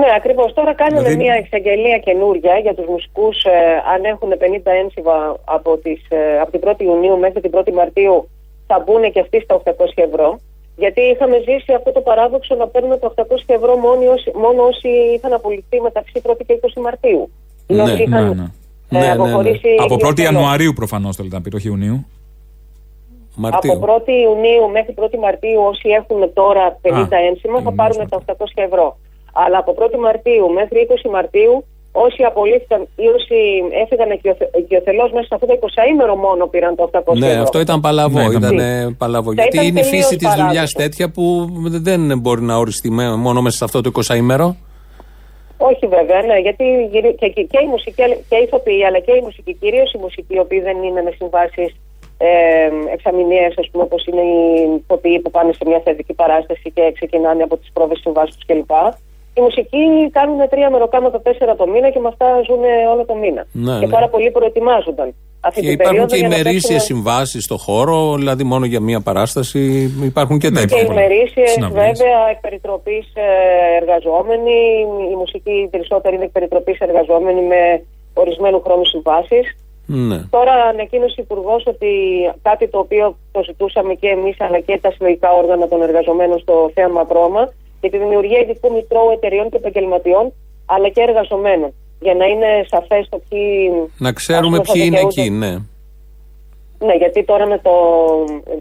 [0.00, 0.52] Ναι, ακριβώς.
[0.58, 3.36] Τώρα κάνουμε Δηλαδή- μια εξαγγελία καινούρια για τους μουσικούς.
[3.44, 3.50] Ε,
[3.94, 8.28] αν έχουν 50 ένσημα από, τις, ε, από την 1η Ιουνίου μέχρι την 1η Μαρτίου,
[8.66, 10.38] θα μπουν και αυτοί στα 800 ευρώ.
[10.76, 14.88] Γιατί είχαμε ζήσει αυτό το παράδοξο να παίρνουν τα 800 ευρώ μόνο όσοι, μόνο όσοι
[14.88, 17.30] είχαν απολυθεί μεταξύ 1η και 20 Μαρτίου.
[17.66, 18.42] Ναι, όσοι είχαν, ναι, ναι.
[18.42, 18.50] ε,
[18.88, 19.12] Ναι, ναι, ναι.
[19.12, 20.32] αποχωρήσει Από 1η ιδιαίτερο.
[20.32, 22.06] Ιανουαρίου προφανώς θέλετε να πείτε, όχι Ιουνίου.
[23.40, 28.16] Από 1η Ιουνίου μέχρι 1η Μαρτίου, όσοι έχουν τώρα 50 Α, ένσημα, θα πάρουν τα
[28.26, 28.96] 800 ευρώ.
[29.32, 33.36] Αλλά από 1η Μαρτίου μέχρι 20 Μαρτίου, όσοι απολύθηκαν ή όσοι
[33.82, 34.10] έφυγαν
[34.60, 37.42] οικειοθελώ μέσα σε αυτό το 20ήμερο μόνο πήραν τα 800 Ναι, ευρώ.
[37.42, 38.18] αυτό ήταν παλαβό.
[38.18, 38.80] Ναι, ήταν ναι.
[38.80, 39.28] ε, παλαβό.
[39.34, 40.78] Θα Γιατί ήταν είναι η τελείως φύση της δουλειάς παράδοξο.
[40.82, 41.24] τέτοια που
[41.88, 44.56] δεν μπορεί να οριστεί με- μόνο μέσα σε αυτό το 20ήμερο.
[45.70, 48.98] Όχι βέβαια, ναι, γιατί γυρι- και, και, και οι μουσικοί αλλά- και οι ηθοποιοί, αλλά
[48.98, 51.70] και οι μουσικοί, κυρίως οι μουσικοί, οι οποίοι δεν είναι με συμβάσεις
[52.18, 52.30] ε,
[52.92, 54.40] εξαμηνίε, ας πούμε, όπως είναι οι
[54.82, 58.70] ηθοποιοί που πάνε σε μια θεατρική παράσταση και ξεκινάνε από τις πρόβε συμβάσεις τους κλπ.
[59.34, 63.46] Οι μουσικοί κάνουν τρία μεροκάματα τέσσερα το μήνα και με αυτά ζουν όλο το μήνα.
[63.52, 63.92] Ναι, και ναι.
[63.92, 65.14] πάρα πολλοί προετοιμάζονταν.
[65.44, 68.64] Αυτή Και την υπάρχουν περίοδο και για να ημερήσιες παίξουν- συμβάσεις στο χώρο, δηλαδή μόνο
[68.64, 69.60] για μία παράσταση.
[70.04, 70.80] Υπάρχουν και Και τέτοια.
[70.82, 71.98] ημερήσιες, Συναυλίες.
[71.98, 73.04] βέβαια, εκ περιτροπή
[73.80, 74.56] εργαζόμενοι.
[75.12, 77.82] Η μουσική περισσότερη είναι εκ περιτροπή εργαζόμενοι με
[78.14, 79.56] ορισμένου χρόνου συμβάσεις.
[79.86, 80.18] Ναι.
[80.30, 81.90] Τώρα ανακοίνωσε ο Υπουργός ότι
[82.42, 86.70] κάτι το οποίο το ζητούσαμε και εμείς αλλά και τα συλλογικά όργανα των εργαζομένων στο
[86.74, 90.24] θέμα Πρώμα για τη δημιουργία ειδικού μητρώου εταιριών και επαγγελματιών
[90.66, 91.70] αλλά και εργαζομένων.
[92.00, 93.42] Για να είναι σαφές το ποιοι.
[93.98, 95.20] Να ξέρουμε ας πούμε, θα ποιοι είναι δικαιούνται.
[95.20, 95.52] εκεί, ναι.
[96.86, 97.74] Ναι, γιατί τώρα με, το,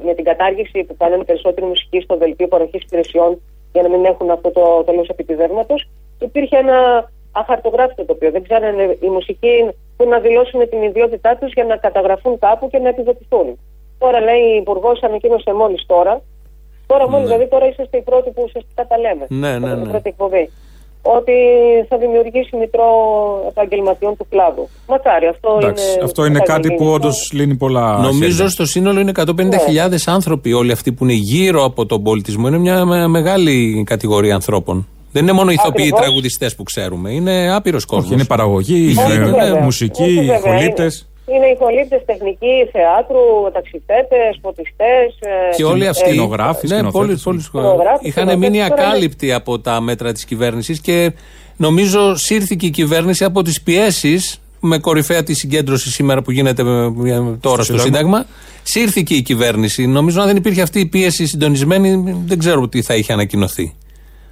[0.05, 4.29] με την κατάργηση που κάνανε περισσότεροι μουσικοί στο δελτίο παροχής υπηρεσιών για να μην έχουν
[4.31, 5.75] αυτό το τέλος επιδεύματο,
[6.19, 8.31] υπήρχε ένα αχαρτογράφητο τοπίο.
[8.31, 9.55] Δεν ξέρανε οι μουσικοί
[9.97, 13.59] που να δηλώσουν την ιδιότητά τους για να καταγραφούν κάπου και να επιδοτηθούν.
[13.99, 16.21] Τώρα λέει η Υπουργός, ανακοίνωσε μόλις τώρα.
[16.91, 19.25] Τώρα μόλις, δηλαδή τώρα είσαστε οι πρώτοι που ουσιαστικά τα λέμε.
[19.43, 19.91] Ναι, ναι, από την ναι.
[19.93, 20.43] πρώτη εκπομπή.
[21.17, 21.33] Ότι
[21.89, 22.87] θα δημιουργήσει μητρό
[23.47, 24.69] επαγγελματιών του κλάδου.
[24.87, 26.03] Μακάρι, αυτό Εντάξει, είναι.
[26.03, 26.79] αυτό είναι θα κάτι γίνει.
[26.79, 27.97] που όντως λύνει πολλά.
[27.97, 28.49] Νομίζω χέρια.
[28.49, 30.13] στο σύνολο είναι 150.000 Ναι.
[30.13, 32.47] άνθρωποι όλοι αυτοί που είναι γύρω από τον πολιτισμό.
[32.47, 34.87] Είναι μια με- μεγάλη κατηγορία ανθρώπων.
[35.11, 35.99] Δεν είναι μόνο ηθοποιοί Ακριβώς.
[35.99, 37.11] τραγουδιστές που ξέρουμε.
[37.11, 38.11] Είναι άπειρος κόσμος.
[38.11, 39.55] είναι παραγωγή, Όχι, είναι βέβαια.
[39.61, 41.09] μουσική, Όχι, βέβαια, ηχολήπτες.
[41.31, 45.07] Είναι, είναι οι χολύπτε τεχνικοί, θεάτρου, ταξιτέτε, φωτιστές.
[45.55, 46.07] Και όλοι αυτοί.
[46.09, 46.91] σκηνογράφοι, ναι, σκηνοθέτες.
[46.91, 51.13] πολλοί, πολλοί Σκηνογράφοι, είχαν σκηνοθέτες, μείνει τώρα είναι- ακάλυπτοι από τα μέτρα της κυβέρνησης και
[51.57, 57.37] νομίζω σύρθηκε η κυβέρνηση από τις πιέσεις με κορυφαία τη συγκέντρωση σήμερα που γίνεται με-
[57.41, 57.85] τώρα στο Σύνταγμα.
[58.17, 58.25] Σύνταγμα.
[58.63, 59.87] Σύρθηκε η κυβέρνηση.
[59.87, 63.75] Νομίζω αν δεν υπήρχε αυτή η πίεση συντονισμένη, δεν ξέρω τι θα είχε ανακοινωθεί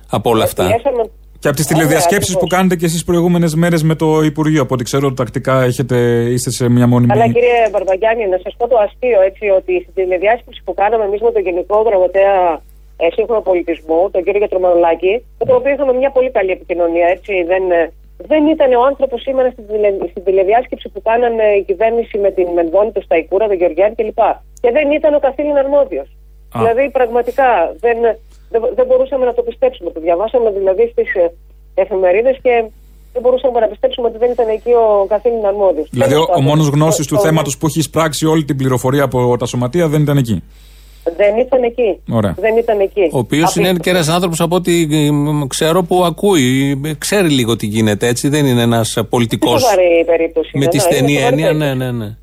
[0.09, 0.65] από όλα αυτά.
[0.65, 1.09] Πιέσαμε-
[1.41, 2.57] Και από τις Ωραία, τηλεδιασκέψεις που ακριβώς.
[2.57, 4.61] κάνετε και εσείς προηγούμενες μέρες με το Υπουργείο.
[4.61, 5.97] Από ό,τι ξέρω, τακτικά έχετε,
[6.33, 7.11] είστε σε μια μόνιμη.
[7.11, 11.21] Αλλά κύριε Μπαρμπαγιάννη, να σας πω το αστείο έτσι ότι στην τηλεδιάσκεψη που κάναμε εμείς
[11.21, 12.35] με τον Γενικό Γραμματέα
[12.97, 17.07] ε, Σύγχρονου Πολιτισμού, τον κύριο Γιατρομανολάκη, με τον οποίο είχαμε μια πολύ καλή επικοινωνία.
[17.15, 17.91] Έτσι, δεν, ε,
[18.31, 22.47] δεν ήταν ο άνθρωπος σήμερα στην, τηλε, στην τηλεδιάσκεψη που κάνανε η κυβέρνηση με την
[22.55, 24.21] Μενδόνη, τον Σταϊκούρα, τον Γεωργιάννη κλπ.
[24.61, 26.09] Και δεν ήταν ο καθήλυν αρμόδιος.
[26.57, 27.49] Δηλαδή πραγματικά
[27.79, 27.97] δεν,
[28.49, 29.89] δεν, δεν μπορούσαμε να το πιστέψουμε.
[29.91, 31.09] Το διαβάσαμε δηλαδή στις
[31.73, 32.53] εφημερίδες και
[33.13, 35.87] δεν μπορούσαμε να πιστέψουμε ότι δεν ήταν εκεί ο καθήλυν αρμόδιος.
[35.91, 39.45] Δηλαδή, ο, ο μόνος γνώστη του θέματος που έχει εισπράξει όλη την πληροφορία από τα
[39.45, 40.43] σωματεία δεν ήταν εκεί.
[41.17, 41.99] Δεν ήταν εκεί.
[42.11, 42.35] Ωραία.
[42.39, 43.09] Δεν ήταν εκεί.
[43.11, 47.29] Ο οποίος είναι και ένας άνθρωπος από ό,τι ε, μ, ξέρω που ακούει, ε, ξέρει
[47.29, 48.29] λίγο τι γίνεται έτσι.
[48.29, 49.61] Δεν είναι ένας πολιτικός.
[49.61, 50.57] Σοβαρή περίπτωση.
[50.57, 51.91] Με ναι, τη ναι, είναι στενή σοβαρή έννοια, ναι, περίπτωση.
[51.91, 52.17] ναι, ναι.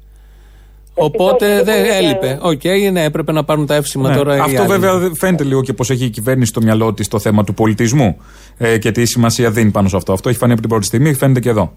[0.98, 2.38] Οπότε Ευτυχώς, δεν λοιπόν, έλειπε.
[2.42, 4.16] Οκ, ναι, έπρεπε να πάρουν τα εύσημα Ναι.
[4.16, 4.37] τώρα.
[4.37, 4.70] οι Αυτό άλλοι.
[4.70, 7.54] βέβαια δεν φαίνεται λίγο και πώς έχει η κυβέρνηση στο μυαλό της το θέμα του
[7.54, 8.16] πολιτισμού
[8.59, 10.12] ε, και τι σημασία δίνει πάνω σε αυτό.
[10.12, 11.72] Αυτό έχει φανεί από την πρώτη στιγμή, φαίνεται και εδώ.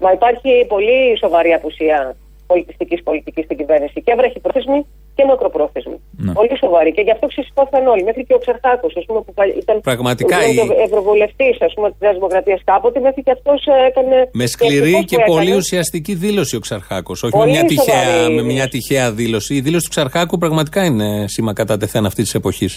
[0.00, 5.96] Μα υπάρχει πολύ σοβαρή απουσία πολιτιστικής πολιτικής στην κυβέρνηση και βραχυπρόθεσμη και μακροπρόθεσμη.
[6.24, 6.32] Ναι.
[6.32, 6.90] Πολύ σοβαρή.
[6.96, 8.02] Και γι' αυτό ξεσηκώθηκαν όλοι.
[8.08, 11.66] Μέχρι και ο Ξερχάκο, α πούμε, που πα- ήταν Πραγματικά, ήταν η- ευρωβουλευτή τη
[12.04, 13.52] Νέα Δημοκρατία κάποτε, μέχρι και αυτό
[13.88, 14.16] έκανε.
[14.32, 15.34] Με σκληρή ευτυχώς και που έκανε.
[15.36, 17.12] πολύ ουσιαστική δήλωση ο Ξαρχάκο.
[17.12, 19.54] Όχι με Πολύ μια, τυχαία, σοβαρή με μια τυχαία δήλωση.
[19.54, 22.68] Η δήλωση του Ξαρχάκου πραγματικά είναι σήμα κατά τεθέν αυτή τη εποχή.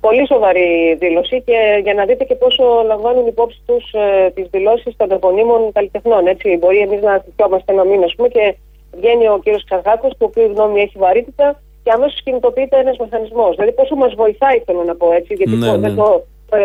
[0.00, 4.94] Πολύ σοβαρή δήλωση και για να δείτε και πόσο λαμβάνουν υπόψη του ε, τι δηλώσει
[4.96, 6.26] των επωνύμων καλλιτεχνών.
[6.26, 6.56] Έτσι.
[6.60, 8.54] Μπορεί εμεί να θυμόμαστε ένα μήνα, ας πούμε, και
[8.92, 13.54] βγαίνει ο κύριος Ξαρχάκο, του οποίου η γνώμη έχει βαρύτητα και αμέσως κινητοποιείται ένας μηχανισμός.
[13.56, 15.78] Δηλαδή, πόσο μας βοηθάει, θέλω να πω έτσι, γιατί Ναι, το- ναι.
[15.88, 16.58] δεν, το, ε,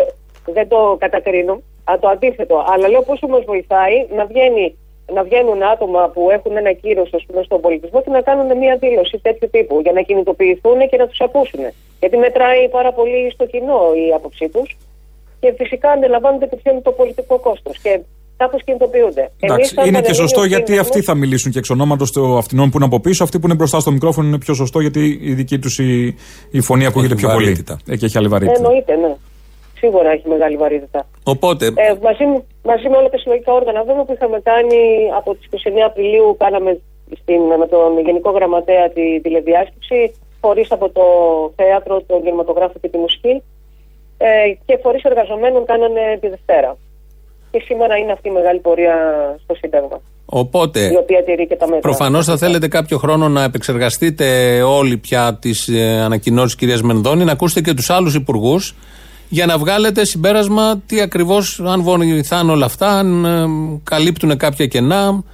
[0.52, 1.60] δεν το κατακρίνω.
[1.90, 2.64] Α, το αντίθετο.
[2.68, 4.76] Αλλά λέω πόσο μας βοηθάει να, βγαίνει,
[5.12, 7.04] να βγαίνουν άτομα που έχουν ένα κύριο
[7.44, 11.20] στον πολιτισμό και να κάνουν μια δήλωση τέτοιου τύπου για να κινητοποιηθούν και να τους
[11.20, 11.60] ακούσουν.
[12.00, 14.76] Γιατί μετράει πάρα πολύ στο κοινό η άποψή τους
[15.40, 17.78] και φυσικά αντιλαμβάνονται και ποιο είναι το πολιτικό κόστος.
[17.82, 18.00] Και
[18.42, 19.24] κάπως κινητοποιούνται.
[19.40, 22.10] Εντάξει, Εμείς είναι σαν και σωστό πανελλήνιος γιατί κίνδυνος- αυτοί θα μιλήσουν και εξ ονόματος
[22.12, 23.24] των αυτινών που είναι από πίσω.
[23.24, 26.16] Αυτοί που είναι μπροστά στο μικρόφωνο είναι πιο σωστό γιατί η δική τους η,
[26.50, 27.44] η φωνή ακούγεται πιο πολύ.
[27.44, 27.74] βαρύτητα.
[27.86, 28.58] Ε, και έχει άλλη βαρύτητα.
[28.60, 29.12] Εννοείται, ναι.
[29.80, 31.00] Σίγουρα έχει μεγάλη βαρύτητα.
[31.24, 32.24] Οπότε, Ε, μαζί,
[32.70, 34.80] μαζί με όλα τα συλλογικά όργανα βέβαια που είχαμε κάνει
[35.18, 36.70] από τις 29 Απριλίου κάναμε
[37.20, 41.02] στην, με τον Γενικό Γραμματέα τη τηλεδιάσκεψη φορείς από το
[41.56, 43.42] θέατρο, τον κινηματογράφο και τη μουσική
[44.18, 44.28] ε,
[44.66, 46.76] και φορείς εργαζομένων κάνανε τη Δευτέρα.
[47.52, 48.94] Και σήμερα είναι αυτή η μεγάλη πορεία
[49.44, 50.00] στο Σύνταγμα.
[50.26, 51.80] οπότε Η οποία τηρεί και τα μέτρα.
[51.80, 54.26] Προφανώς θα θέλετε κάποιο χρόνο να επεξεργαστείτε
[54.62, 58.74] όλοι πια τις ε, ανακοινώσεις κυρίας Μενδώνη, να ακούσετε και τους άλλους υπουργούς
[59.28, 63.46] για να βγάλετε συμπέρασμα τι ακριβώς, αν βοηθάνε όλα αυτά, αν ε,
[63.84, 65.24] καλύπτουν κάποια κενά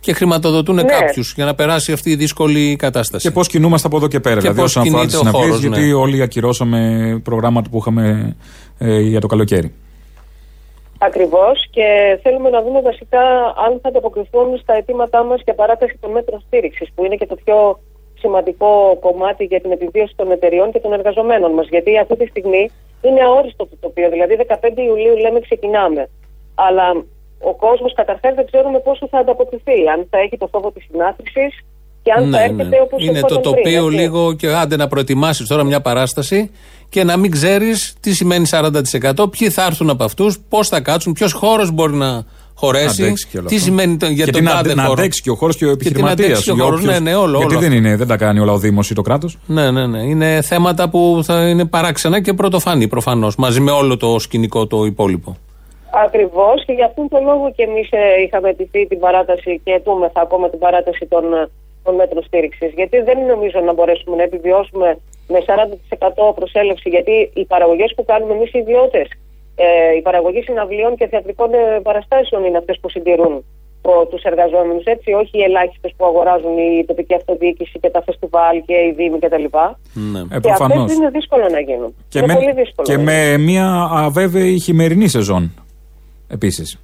[0.00, 0.82] και χρηματοδοτούν Ναι.
[0.82, 3.28] κάποιους για να περάσει αυτή η δύσκολη κατάσταση.
[3.28, 4.34] Και πώς κινούμαστε από εδώ και πέρα.
[4.34, 5.76] Και δηλαδή, πώς όσον αφορά τις κινείται ο συναυλίες, χώρος, ναι.
[5.76, 8.36] γιατί όλοι ακυρώσαμε προγράμματα που είχαμε
[8.78, 9.72] ε, για το καλοκαίρι.
[11.02, 13.22] Ακριβώς και θέλουμε να δούμε βασικά
[13.64, 17.36] αν θα ανταποκριθούν στα αιτήματά μας για παράταση των μέτρων στήριξης, που είναι και το
[17.44, 17.80] πιο
[18.18, 21.66] σημαντικό κομμάτι για την επιβίωση των εταιριών και των εργαζομένων μας.
[21.68, 22.70] Γιατί αυτή τη στιγμή
[23.02, 24.10] είναι αόριστο το τοπίο.
[24.10, 26.08] Δηλαδή, 15 Ιουλίου λέμε ξεκινάμε.
[26.54, 27.04] Αλλά
[27.40, 29.88] ο κόσμος καταρχάς δεν ξέρουμε πόσο θα ανταποκριθεί.
[29.88, 31.64] Αν θα έχει το φόβο της συνάθρησης
[32.02, 32.76] και αν θα Ναι, έρχεται ναι.
[32.82, 36.50] όπω Είναι το τοπίο λίγο και άντε να προετοιμάσεις τώρα μια παράσταση
[36.88, 41.12] και να μην ξέρεις τι σημαίνει 40%, ποιοι θα έρθουν από αυτούς, πώς θα κάτσουν,
[41.12, 42.24] ποιος χώρος μπορεί να
[42.54, 43.66] χωρέσει, αντέξει και όλο τι αυτό.
[43.66, 44.92] σημαίνει το- για και τον τι να, τάδε να χώρο.
[45.00, 46.28] αντέξει και ο χώρος και ο Και τι να επιχειρηματίας.
[46.28, 47.86] αντέξει και ο χώρος, ναι, ναι, όλο, Γιατί όλο δεν, αυτό.
[47.86, 49.98] είναι, δεν τα κάνει όλα ο Δήμος ή το κράτος; Ναι, ναι, ναι.
[50.02, 54.84] Είναι θέματα που θα είναι παράξενα και πρωτοφανή προφανώς, μαζί με όλο το σκηνικό το
[54.84, 55.36] υπόλοιπο.
[56.04, 57.88] Ακριβώς και για αυτόν τον λόγο και εμείς
[58.26, 61.48] είχαμε αιτηθεί την παράταση και αιτούμεθα ακόμα την παράταση των, ε,
[61.84, 62.70] των μέτρων στήριξης.
[62.72, 68.32] Γιατί δεν νομίζω να μπορέσουμε να επιβιώσουμε με 40% προσέλευση, γιατί οι παραγωγές που κάνουμε
[68.34, 69.08] εμείς οι ιδιώτες,
[69.54, 73.44] ε, η παραγωγή συναυλίων και θεατρικών ε, παραστάσεων είναι αυτές που συντηρούν
[74.10, 78.74] τους εργαζόμενους, έτσι, όχι οι ελάχιστες που αγοράζουν η τοπική αυτοδιοίκηση και τα φεστιβάλ και
[78.74, 79.44] οι δήμοι κτλ.
[79.92, 80.18] Ναι.
[80.18, 80.94] Ε, και αυτές προφανώς.
[80.94, 81.94] είναι δύσκολο να γίνουν.
[82.08, 82.86] Και, είναι με, πολύ δύσκολο.
[82.88, 85.54] και να με μια αβέβαιη χειμερινή σεζόν.
[86.28, 86.80] Επίσης.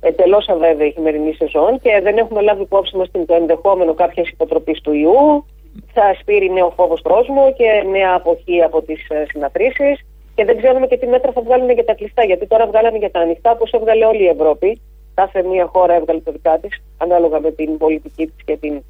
[0.00, 4.80] Εντελώς αβέβαιη η χειμερινή σεζόν και δεν έχουμε λάβει υπόψη μας το ενδεχόμενο κάποιας υποτροπής
[4.80, 5.44] του ιού.
[5.92, 10.04] Θα σπείρει νέο φόβο κόσμο και νέα αποχή από τις συναθρήσεις.
[10.34, 12.24] Και δεν ξέρουμε και τι μέτρα θα βγάλουν για τα κλειστά.
[12.24, 14.80] Γιατί τώρα βγάλανε για τα ανοιχτά, όπως έβγαλε όλη η Ευρώπη.
[15.14, 18.82] Κάθε μία χώρα έβγαλε τα δικά της, ανάλογα με την πολιτική της και την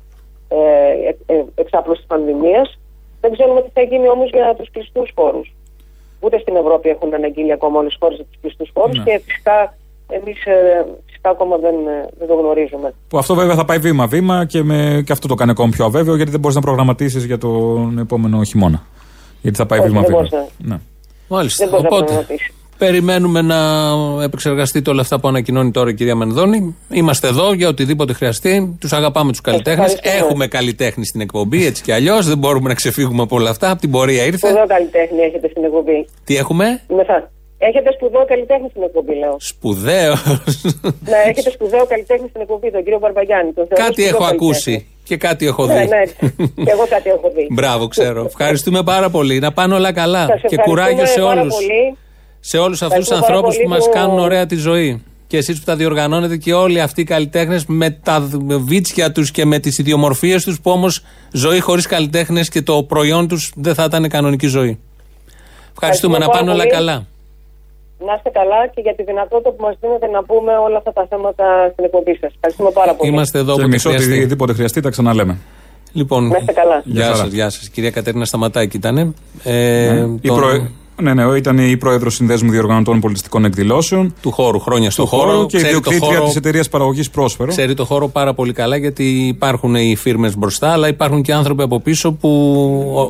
[0.49, 0.57] ε,
[1.27, 2.79] ε, ε, εξάπλωση της πανδημίας.
[3.21, 5.55] Δεν ξέρουμε τι θα γίνει όμως για τους κλειστούς χώρους.
[6.21, 9.05] Ούτε στην Ευρώπη έχουν αναγγείλει ακόμα όλες τις χώρες για τους κλειστούς χώρους Ναι.
[9.05, 9.75] και φυσικά
[10.11, 10.39] εμείς
[11.07, 12.95] φυσικά ακόμα δεν, ε, δεν το γνωρίζουμε.
[13.09, 16.17] Που αυτό βέβαια θα πάει βήμα-βήμα και, με, και αυτό το κάνει ακόμα πιο αβέβαιο
[16.17, 18.83] γιατί δεν μπορείς να προγραμματίσεις για τον επόμενο χειμώνα.
[19.43, 20.29] Γιατί θα πάει Όχι, δεν βήμα-βήμα.
[20.31, 20.81] μπορείς να- Ναι.
[21.29, 21.65] Μάλιστα.
[21.65, 22.53] Δεν μπορεί να Οπότε, προγραμματίσει.
[22.79, 23.57] περιμένουμε να
[24.23, 26.77] επεξεργαστείτε όλα αυτά που ανακοινώνει τώρα η κυρία Μενδώνη.
[26.91, 28.77] Είμαστε εδώ για οτιδήποτε χρειαστεί.
[28.81, 29.93] Τους αγαπάμε τους καλλιτέχνες.
[29.95, 30.27] ευχαριστούμε.
[30.27, 32.27] Έχουμε καλλιτέχνη στην εκπομπή, έτσι κι αλλιώς.
[32.27, 33.71] Δεν μπορούμε να ξεφύγουμε από όλα αυτά.
[33.71, 34.47] Από την πορεία ήρθε.
[34.47, 36.09] Σπουδαίο καλλιτέχνη έχετε στην εκπομπή.
[36.25, 37.31] Τι έχουμε, Μεθά.
[37.69, 39.37] Έχετε σπουδαίο καλλιτέχνη στην εκπομπή, λέω.
[39.41, 40.23] σπουδαίος.
[41.11, 43.53] ναι, έχετε σπουδαίο καλλιτέχνη στην εκπομπή, τον κύριο Μπαρμπαγιάννη.
[43.53, 44.47] Τον θεωρώ κάτι σπουδαίο έχω καλλιτέχνη.
[44.51, 45.73] ακούσει και κάτι έχω δει.
[45.73, 46.03] Ναι, ναι.
[46.65, 47.47] και εγώ κάτι έχω δει.
[47.51, 48.25] Μπράβο, ξέρω.
[48.25, 49.39] Ευχαριστούμε πάρα πολύ.
[49.39, 50.27] Να πάνε όλα καλά.
[50.27, 51.55] Σας Και κουράγιο σε ευχαριστούμε πάρα όλους.
[51.55, 51.97] πολύ.
[52.41, 55.03] Σε όλους αυτούς τους Ευχαριστούμε πάρα ανθρώπους που πολύ μας που- κάνουν ωραία τη ζωή.
[55.27, 59.45] Και εσείς που τα διοργανώνετε και όλοι αυτοί οι καλλιτέχνες με τα βίτσια τους και
[59.45, 61.03] με τις ιδιομορφίες τους που όμως
[61.33, 64.79] ζωή χωρίς καλλιτέχνες και το προϊόν τους δεν θα ήταν κανονική ζωή.
[65.73, 66.19] Ευχαριστούμε.
[66.19, 66.75] Να πάρα πάνε όλα πολύ.
[66.75, 67.07] καλά.
[68.07, 71.07] Να είστε καλά και για τη δυνατότητα που μας δίνετε να πούμε όλα αυτά τα
[71.11, 72.31] θέματα στην εκπομπή σας.
[72.35, 73.11] Ευχαριστούμε πάρα πολύ.
[73.11, 74.13] Είμαστε εδώ Και όποτε εμεί χρειαστεί.
[74.13, 75.39] οτιδήποτε χρειαστεί τα ξαναλέμε.
[75.93, 76.83] Λοιπόν, Να είστε καλά.
[76.85, 77.29] Γεια Γεια σας, χαρά.
[77.29, 77.69] γεια σας.
[77.69, 78.97] Κυρία Κατερίνα Σταματάκη ήταν.
[78.97, 79.05] Ε,
[79.45, 80.15] Ναι.
[80.21, 80.61] Η τον- προε-
[81.03, 84.15] Ναι, ναι, ήταν η πρόεδρος Συνδέσμου Διοργανωτών Πολιτιστικών Εκδηλώσεων.
[84.23, 85.31] Του χώρου, χρόνια στο του χώρο.
[85.31, 87.49] χώρου και Ξέρει το ιδιοκτήτρια χώρο- της εταιρείας παραγωγής Πρόσφερο.
[87.51, 91.63] Ξέρει το χώρο πάρα πολύ καλά γιατί υπάρχουν οι φίρμες μπροστά, αλλά υπάρχουν και άνθρωποι
[91.63, 92.29] από πίσω που,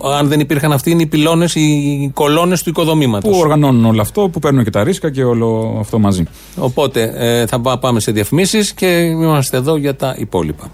[0.03, 3.33] ο- αν δεν υπήρχαν αυτοί, είναι οι πυλώνες, οι κολόνες του οικοδομήματος.
[3.33, 6.23] Που οργανώνουν όλο αυτό, που παίρνουν και τα ρίσκα και όλο αυτό μαζί.
[6.57, 10.71] Οπότε ε, θα πά- πάμε σε διαφημίσεις και είμαστε εδώ για τα υπόλοιπα.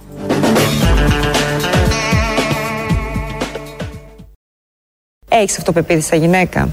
[5.29, 6.69] Έχεις αυτοπεποίθηση σαν γυναίκα;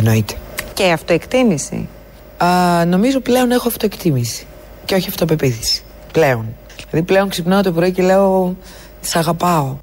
[0.00, 0.34] Εννοείται.
[0.74, 1.88] Και αυτοεκτίμηση.
[2.36, 4.46] Α, νομίζω πλέον έχω αυτοεκτίμηση.
[4.84, 5.82] Και όχι αυτοπεποίθηση.
[6.12, 6.46] Πλέον.
[6.90, 8.56] Δηλαδή πλέον ξυπνάω το πρωί και λέω
[9.00, 9.76] Σ' αγαπάω.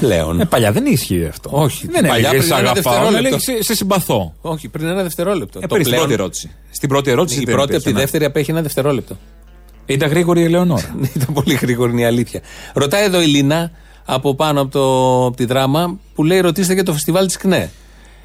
[0.00, 0.40] Πλέον.
[0.40, 1.50] Ε, παλιά δεν ίσχυε αυτό.
[1.52, 1.86] Όχι.
[1.86, 3.18] Δεν παλιά έλεγε πριν σε ένα αγαπάω, δευτερόλεπτο.
[3.18, 4.34] έλεγε σε, σε συμπαθώ.
[4.40, 5.60] Όχι, πριν ένα δευτερόλεπτο.
[5.62, 6.50] Ε, πριν στην πρώτη ερώτηση.
[6.70, 8.00] Στην πρώτη ερώτηση Η δεν πρώτη από υπήρχε, τη ναι.
[8.00, 9.16] δεύτερη απέχει ένα δευτερόλεπτο.
[9.86, 10.94] Ήταν γρήγορη η Ελεονόρα.
[11.16, 12.40] Ήταν πολύ γρήγορη είναι η αλήθεια.
[12.74, 13.70] Ρωτάει εδώ η Λίνα
[14.04, 17.70] από πάνω από, το, από τη δράμα που λέει ρωτήστε για το φεστιβάλ της ΚΝΕ.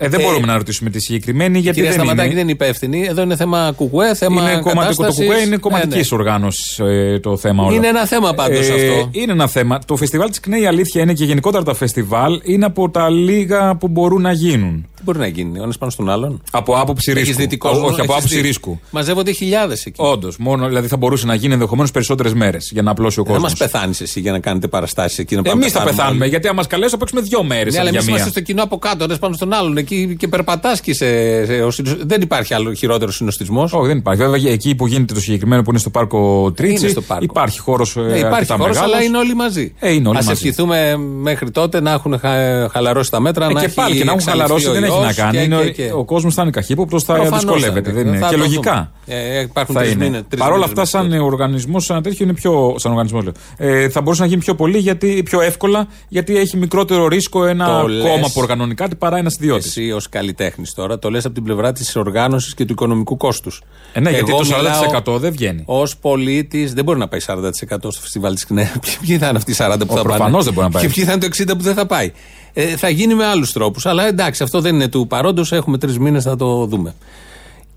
[0.02, 2.36] Ε, δεν Ε, μπορούμε να ρωτήσουμε τη συγκεκριμένη Η γιατί κυρία δεν Σταματάκη είναι.
[2.36, 3.06] δεν είναι υπεύθυνη.
[3.10, 5.20] Εδώ είναι θέμα κουκουέ, θέμα είναι κομματικό, το κατάστασης.
[5.26, 6.18] κουκουέ είναι Ναι, κομματικής ναι.
[6.18, 7.76] οργάνωσης ε, το θέμα όλο.
[7.76, 8.74] Είναι ένα θέμα πάντως αυτό.
[8.82, 9.80] Ε, Είναι ένα θέμα.
[9.86, 13.76] Το φεστιβάλ της ΚΝΕ η αλήθεια είναι και γενικότερα τα φεστιβάλ είναι από τα λίγα
[13.76, 14.88] που μπορούν να γίνουν.
[14.95, 17.41] Τι μπορεί να γίνει, ο ένας πάνω στον άλλον; Από άποψη Έχεις ρίσκου.
[17.41, 18.80] δυτικός Ό- ζώο, Όχι, από έχεις άποψη δι- ρίσκου.
[18.91, 20.02] Μαζεύονται χιλιάδες εκεί.
[20.02, 20.38] Όντως.
[20.38, 23.52] Μόνο δηλαδή θα μπορούσε να γίνει ενδεχομένως περισσότερες μέρες για να απλώσει ο Δεν κόσμος.
[23.52, 26.56] μας πεθάνεις εσύ για να κάνετε παραστάσεις εκεί να πάμε Εμείς θα πεθάνουμε γιατί αν
[26.56, 27.74] μας καλέσει θα παίξουμε δύο μέρες.
[27.74, 28.16] Ναι, αλλά για εμείς μία.
[28.22, 29.78] είμαστε στο κοινό από κάτω, ένας πάνω στον άλλον.
[29.92, 31.06] Εκεί και περπατάς και σε,
[31.46, 33.74] σε- ο συνο- Δεν υπάρχει άλλο χειρότερος συνοστισμός.
[33.74, 34.22] Όχι, δεν υπάρχει.
[34.22, 37.24] Βέβαια, εκεί που γίνεται το συγκεκριμένο που είναι στο πάρκο Τρίτσι, Είναι στο πάρκο.
[37.24, 37.96] υπάρχει χώρος.
[37.96, 39.74] Ναι, υπάρχει χώρος, αλλά είναι όλοι μαζί.
[39.80, 40.38] Ε, είναι όλοι Ας μαζί.
[40.42, 43.46] ευχηθούμε μέχρι τότε να έχουν χα- χαλαρώσει τα μέτρα.
[43.46, 45.14] Ε, να και έχει πάλι και να έχουν εξαλειφθεί χαλαρώσει ο δεν έχει ιός να
[45.14, 45.38] κάνει.
[45.38, 47.90] και- Είναι ο- και- και- Ο κόσμος θα είναι καχύποπτος, θα Προφανώς δυσκολεύεται.
[47.90, 48.10] θα Δεν είναι.
[48.16, 48.20] είναι.
[48.26, 48.92] Θα Και το λογικά.
[49.10, 49.20] Δούμε.
[49.38, 50.03] Ε, υπάρχουν θα τρεις είναι.
[50.03, 52.76] μήνες- τρεις Παρ' όλα μήνες αυτά, σαν οργανισμός, σαν τέτοιο είναι πιο.
[52.78, 53.32] Σαν οργανισμό, λέω.
[53.57, 57.66] Ε, θα μπορούσε να γίνει πιο πολύ, γιατί, πιο εύκολα, γιατί έχει μικρότερο ρίσκο ένα
[57.66, 57.88] Το κόμμα
[58.18, 58.32] λες.
[58.34, 59.66] που οργανώνει κάτι παρά ένας ιδιώτης.
[59.66, 63.62] Εσύ ως καλλιτέχνης τώρα το λες από την πλευρά της οργάνωσης και του οικονομικού κόστους.
[63.93, 65.64] Ε, ναι, γιατί το 40% δεν βγαίνει.
[65.66, 68.72] Ω πολίτης δεν μπορεί να πάει 40% στο φεστιβάλ της ΚΝΕ.
[69.05, 70.84] Ποιοι θα είναι αυτοί οι 40 που Ο, θα πάνε; προφανώς δεν μπορεί να πάει.
[70.88, 72.12] Και ποιοι θα είναι το 60 που δεν θα πάει;
[72.53, 73.86] Ε, θα γίνει με άλλους τρόπους.
[73.86, 75.51] Αλλά εντάξει, αυτό δεν είναι του παρόντος.
[75.51, 76.93] Έχουμε τρεις μήνες να το δούμε.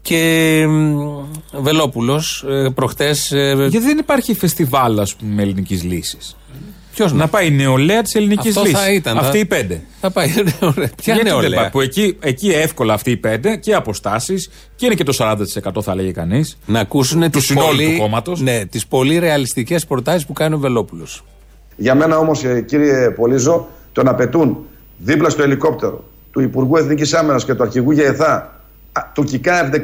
[0.03, 0.65] Και
[1.53, 2.45] Βελόπουλος,
[2.75, 3.33] προχτές.
[3.69, 6.37] Γιατί δεν υπάρχει φεστιβάλ, ας πούμε, με ελληνικής λύσης.
[6.95, 8.79] Ποιος Να πάει; η νεολαία της ελληνικής Αυτό λύσης.
[8.79, 9.81] θα ήταν, Αυτοί θα- οι πέντε.
[10.01, 10.29] Θα πάει.
[10.61, 10.73] Ωραία.
[10.97, 11.61] Ποια Γιατί δεν νεολαία.
[11.61, 15.83] πάει, Που εκεί, εκεί εύκολα αυτοί οι πέντε και αποστάσεις και είναι και το 40%
[15.83, 16.59] θα λέγει κανείς.
[16.67, 18.41] Να ακούσουν του τις συνόλου πολύ, του κόμματος.
[18.41, 21.25] Ναι, τις πολύ ρεαλιστικές προτάσεις που κάνει ο Βελόπουλος.
[21.77, 24.57] Για μένα όμως, κύριε Πολίζο, το να πετούν
[24.99, 28.62] δίπλα στο ελικόπτερο του Υπουργού Εθνικής Άμυνας και του Αρχηγού ΓΕΘΑ
[29.15, 29.77] του ΚΙΚΑ F16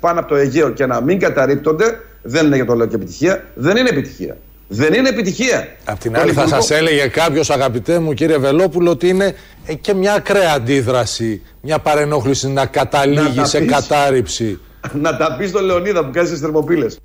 [0.00, 1.84] πάνω από το Αιγαίο και να μην καταρρύπτονται,
[2.22, 3.44] δεν είναι για το λέω και επιτυχία.
[3.54, 4.36] Δεν είναι επιτυχία.
[4.68, 5.68] Δεν είναι επιτυχία.
[5.84, 9.34] Απ' την Τον άλλη, θα Υπουργό- σας έλεγε κάποιος, αγαπητέ μου κύριε Βελόπουλο, ότι είναι
[9.66, 13.70] ε, και μια ακραία αντίδραση, μια παρενόχληση να καταλήγει Να τα σε πεις.
[13.72, 14.60] κατάρριψη.
[14.92, 16.96] να τα πεις στον Λεωνίδα που κάνει στι θερμοπύλες.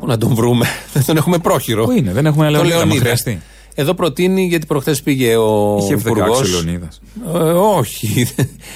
[0.00, 1.84] Πού να τον βρούμε; Δεν τον έχουμε πρόχειρο.
[1.84, 3.04] Πού είναι, δεν έχουμε ένα Τον Λεωνίδα, μα Λεωνίδα.
[3.04, 3.42] χρειαστεί.
[3.74, 6.40] Εδώ προτείνει, γιατί προχθές πήγε ο Είχε F16 Υπουργός.
[6.40, 7.00] ο Λεωνίδας.
[7.34, 7.38] Ε,
[7.78, 8.28] όχι.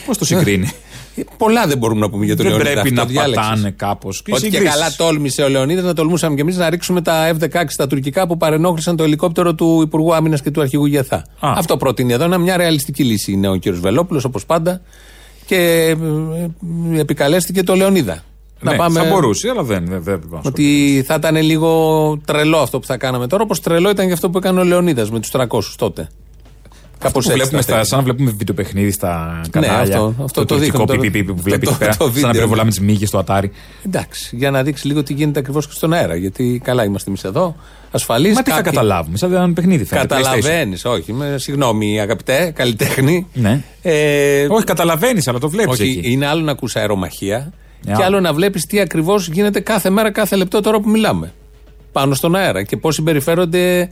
[0.06, 0.70] Πώς το συγκρίνει;
[1.36, 2.80] Πολλά δεν μπορούμε να πούμε για τον δεν Λεωνίδα.
[2.80, 3.48] πρέπει αυτό να διάλεξες.
[3.48, 4.22] πατάνε κάπως.
[4.30, 7.86] Ότι και καλά τόλμησε ο Λεωνίδα να τολμούσαμε κι εμείς να ρίξουμε τα F-16 τα
[7.86, 11.24] τουρκικά που παρενόχλησαν το ελικόπτερο του Υπουργού Άμυνας και του Αρχηγού Γεθά.
[11.40, 12.24] Αυτό προτείνει εδώ.
[12.24, 13.68] Είναι μια ρεαλιστική λύση είναι ο κ.
[13.68, 14.80] Βελόπουλος όπως πάντα.
[15.46, 15.90] Και ε,
[16.94, 18.22] ε, επικαλέστηκε το Λεωνίδα.
[18.62, 19.86] Ναι, θα μπορούσε, αλλά δεν.
[19.88, 23.90] δεν, δεν δεν- Ότι θα ήταν λίγο τρελό αυτό που θα κάναμε τώρα, όπως τρελό
[23.90, 25.46] ήταν και αυτό που έκανε ο Λεωνίδας με τους 300
[25.76, 26.08] τότε.
[27.02, 27.86] Αυτό Κάπως που έτσι βλέπουμε τα στα, θέλει.
[27.86, 29.76] σαν να βλέπουμε βιντεοπαιχνίδι στα κανάλια.
[29.76, 31.00] Ναι, αυτό- αυτό το τουρκικό δείχνουν τώρα.
[31.00, 31.96] πιπιπι που βλέπεις Το- εκεί πέρα.
[31.96, 32.30] το Σαν να βίντεο.
[32.30, 33.50] πυροβολάμε τις μύγες στο ατάρι.
[33.86, 36.16] Εντάξει, για να δείξει λίγο τι γίνεται ακριβώς και στον αέρα.
[36.16, 37.56] Γιατί καλά είμαστε εμείς εδώ,
[37.90, 38.34] ασφαλείς.
[38.34, 40.06] Μα τι θα καταλάβουμε, σαν ένα παιχνίδι φαίνεται.
[40.14, 41.12] Καταλαβαίνεις, όχι.
[41.12, 43.26] Με, συγγνώμη, αγαπητέ, καλλιτέχνη.
[43.32, 43.62] Ναι.
[43.82, 46.10] Ε, Όχι, καταλαβαίνεις, αλλά το βλέπεις όχι, εκεί.
[46.12, 48.04] είναι άλλο να ακούς αερομαχία Ναι, και άλλο.
[48.04, 51.32] άλλο να βλέπεις τι ακριβώς γίνεται κάθε μέρα, κάθε λεπτό τώρα που μιλάμε.
[51.92, 53.90] Πάνω στον αέρα και πώς συμπεριφέρονται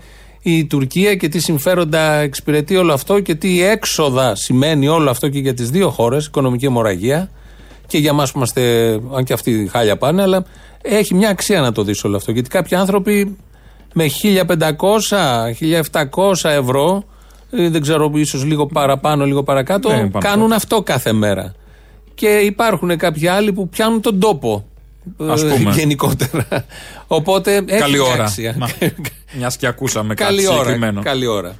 [0.56, 5.38] η Τουρκία και τι συμφέροντα εξυπηρετεί όλο αυτό και τι έξοδα σημαίνει όλο αυτό και
[5.38, 7.30] για τις δύο χώρες, οικονομική αιμορραγία
[7.86, 10.44] και για εμά που είμαστε, αν και αυτοί χάλια πάνε, αλλά
[10.82, 12.32] έχει μια αξία να το δεις όλο αυτό.
[12.32, 13.36] Γιατί κάποιοι άνθρωποι
[13.94, 14.32] με 1500-1700
[16.42, 17.04] ευρώ,
[17.50, 20.54] ε, δεν ξέρω, ίσως λίγο παραπάνω, λίγο παρακάτω, Ναι, πάνω κάνουν κάτω.
[20.54, 21.54] αυτό κάθε μέρα.
[22.14, 24.64] Και υπάρχουν κάποιοι άλλοι που πιάνουν τον τόπο.
[25.16, 25.70] Ας ε, πούμε.
[25.70, 26.46] γενικότερα.
[27.06, 28.22] Οπότε έχει Καλή μια ώρα.
[28.22, 28.54] αξία.
[29.38, 30.56] Μιας και ακούσαμε κάτι Καλή ώρα.
[30.58, 31.02] συγκεκριμένο.
[31.02, 31.54] Καλή ώρα.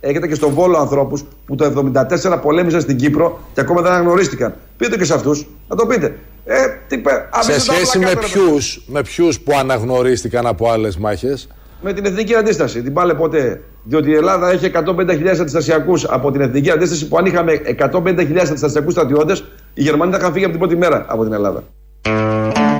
[0.00, 1.92] Έχετε και στον Βόλο ανθρώπους που το
[2.34, 4.54] 1974 πολέμησαν στην Κύπρο και ακόμα δεν αναγνωρίστηκαν.
[4.76, 6.18] Πείτε και σε αυτούς, να το πείτε.
[6.44, 6.54] Ε,
[6.88, 10.46] τι πέ, Σε αφήστε τα σχέση όπλα με κάτω, ρε ποιους με ποιους που αναγνωρίστηκαν
[10.46, 11.48] από άλλες μάχες;
[11.82, 12.82] με την εθνική αντίσταση.
[12.82, 13.60] Την πάλε ποτέ.
[13.84, 18.92] Διότι η Ελλάδα έχει 150.000 αντιστασιακούς από την εθνική αντίσταση που αν είχαμε 150.000 αντιστασιακούς
[18.92, 21.62] στρατιώτες, οι Γερμανοί θα είχαν φύγει από την πρώτη μέρα από την Ελλάδα.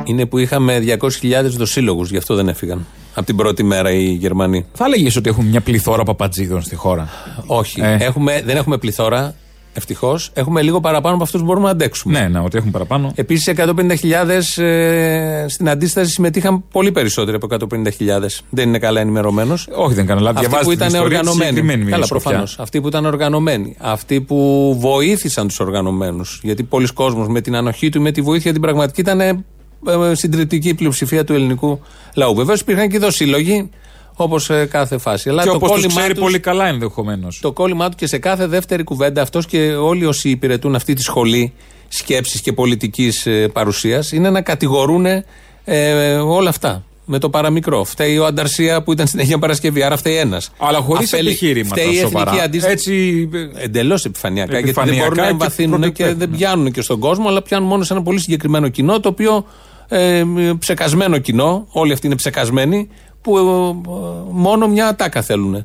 [0.05, 1.09] Είναι που είχαμε 200.000
[1.57, 2.87] δοσύλλογους, γι' αυτό δεν έφυγαν.
[3.15, 4.67] Από την πρώτη μέρα οι Γερμανοί.
[4.73, 7.09] Θα έλεγε ότι έχουμε μια πληθώρα παπατζίδων στη χώρα.
[7.47, 7.81] Όχι.
[7.81, 7.97] Ε.
[8.01, 9.35] Έχουμε, δεν έχουμε πληθώρα.
[9.77, 10.31] Ευτυχώς.
[10.35, 12.21] Έχουμε λίγο παραπάνω από αυτούς που μπορούμε να αντέξουμε.
[12.21, 13.13] Ναι, ναι, ότι έχουμε παραπάνω.
[13.15, 18.43] Επίσης, 150.000 ε, στην αντίσταση συμμετείχαν πολύ περισσότεροι από 150.000.
[18.51, 19.69] Δεν είναι καλά ενημερωμένος.
[19.75, 20.41] Όχι, δεν κάνω λάθο.
[20.41, 21.61] Αυτοί που ήταν οργανωμένοι.
[21.61, 22.07] Καλά, προφανώ.
[22.07, 22.59] προφανώς.
[22.59, 23.77] Αυτοί που ήταν οργανωμένοι.
[23.81, 26.41] Αυτοί που βοήθησαν τους οργανωμένους.
[26.43, 29.29] Γιατί πολλοί κόσμοι με την ανοχή του ή με τη βοήθεια την πραγματική ήταν ε,
[29.29, 29.45] ε,
[30.13, 31.81] συντριπτική πλειοψηφία του ελληνικού
[32.15, 32.35] λαού.
[32.35, 33.71] Βεβαίως υπήρχαν και δοσύλλογοι
[34.17, 35.29] Όπως σε κάθε φάση.
[35.29, 37.39] Αλλά Και το όπως τους κόλλημά ξέρει τους- πολύ καλά ενδεχομένως.
[37.43, 41.03] το κόλλημά του και σε κάθε δεύτερη κουβέντα αυτός και όλοι όσοι υπηρετούν αυτή τη
[41.03, 41.53] σχολή
[41.89, 45.07] σκέψης και πολιτικής παρουσίας είναι να κατηγορούν
[45.65, 46.85] ε, όλα αυτά.
[47.07, 47.85] Με το παραμικρό.
[47.85, 50.51] Φταίει ο Ανταρσία που ήταν στην Αγία Παρασκευή, άρα φταίει ένας.
[50.59, 52.25] Αλλά χωρίς επιχείρηματα Φταίει η σοβαρά.
[52.31, 52.73] εθνική αντίσταση.
[52.73, 53.29] Έτσι.
[53.57, 56.19] Εντελώς επιφανειακά, Γιατί δεν Επιφανειακά μπορούν να και εμβαθύνουν και, πρωτοπαίρουν.
[56.19, 59.45] δεν πιάνουν και στον κόσμο, αλλά πιάνουν μόνο σε ένα πολύ συγκεκριμένο κοινό, το οποίο
[59.99, 60.25] ε,
[60.59, 62.89] ψεκασμένο κοινό, όλοι αυτοί είναι ψεκασμένοι,
[63.21, 63.43] που ε,
[64.31, 65.65] μόνο μια ατάκα θέλουν.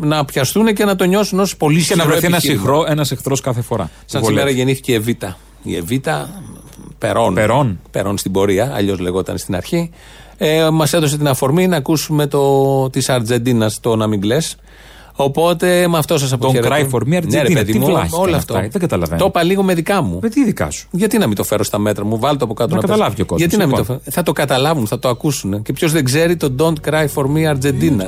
[0.00, 2.84] Να πιαστούν και να το νιώσουν ως πολύ Και να ισχυρό βρεθεί ένας επιχείρημα.
[2.88, 3.90] ένας εχθρός κάθε φορά.
[4.04, 4.58] Σαν Που σήμερα βολεύει.
[4.58, 5.36] γεννήθηκε η Εβίτα.
[5.62, 6.42] Η Εβίτα
[6.98, 7.34] Περών.
[7.34, 7.80] Περών.
[7.90, 9.90] Περών στην πορεία, αλλιώς λεγόταν στην αρχή.
[10.38, 14.56] Ε, Μας έδωσε την αφορμή να ακούσουμε το της Αρτζεντίνα το να μην κλαις.
[15.24, 16.74] Οπότε με αυτό σας αποχαιρετώ.
[16.74, 17.58] cry for me, Ναι, ρε Αργεντίνα.
[17.60, 18.54] παιδί Τι μου, βλάχη όλο ήταν αυτό.
[18.54, 19.20] αυτά, δεν καταλαβαίνω.
[19.20, 20.18] Το είπα λίγο με δικά μου.
[20.22, 20.88] Με τι δικά σου.
[20.90, 22.92] Γιατί να μην το φέρω στα μέτρα μου, βάλω το από κάτω Να πέσει.
[22.92, 23.96] καταλάβει και ο κόσμος, Γιατί να μην το λοιπόν.
[24.04, 24.12] φέρω.
[24.14, 25.62] Θα το καταλάβουν, θα το ακούσουν.
[25.62, 28.06] Και ποιος δεν ξέρει το Don't Cry for Me Argentina.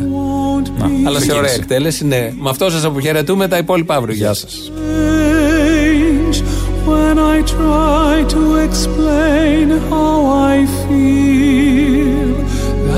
[1.06, 2.32] Αλλά σε ωραία εκτέλεση, ναι.
[2.40, 4.14] Με αυτό σας αποχαιρετούμε τα υπόλοιπα αύριο.
[4.14, 4.70] Γεια σας.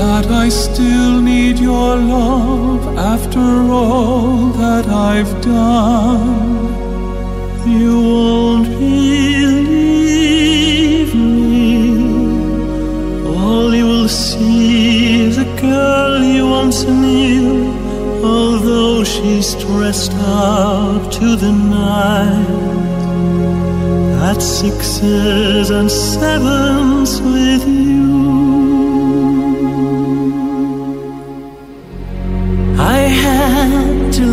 [0.05, 2.81] That I still need your love
[3.15, 3.47] after
[3.79, 6.27] all that I've done.
[7.77, 9.81] You won't believe
[11.15, 11.75] me.
[13.39, 17.49] All you will see is a girl you once knew,
[18.33, 20.15] although she's dressed
[20.51, 22.63] up to the night.
[24.29, 27.94] At sixes and sevens with you.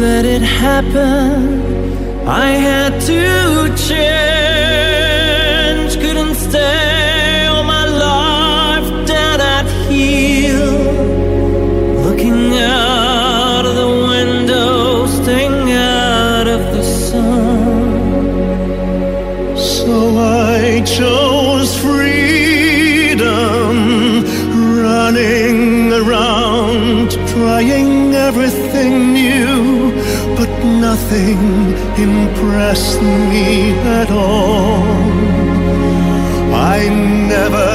[0.03, 2.27] Let it happen.
[2.27, 4.52] I had to change.
[31.99, 34.83] Impressed me at all.
[36.55, 36.89] I
[37.29, 37.72] never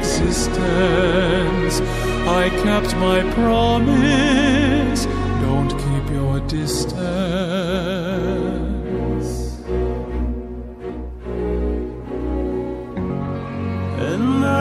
[0.00, 1.76] existence,
[2.42, 5.02] I kept my promise.
[5.46, 8.00] Don't keep your distance.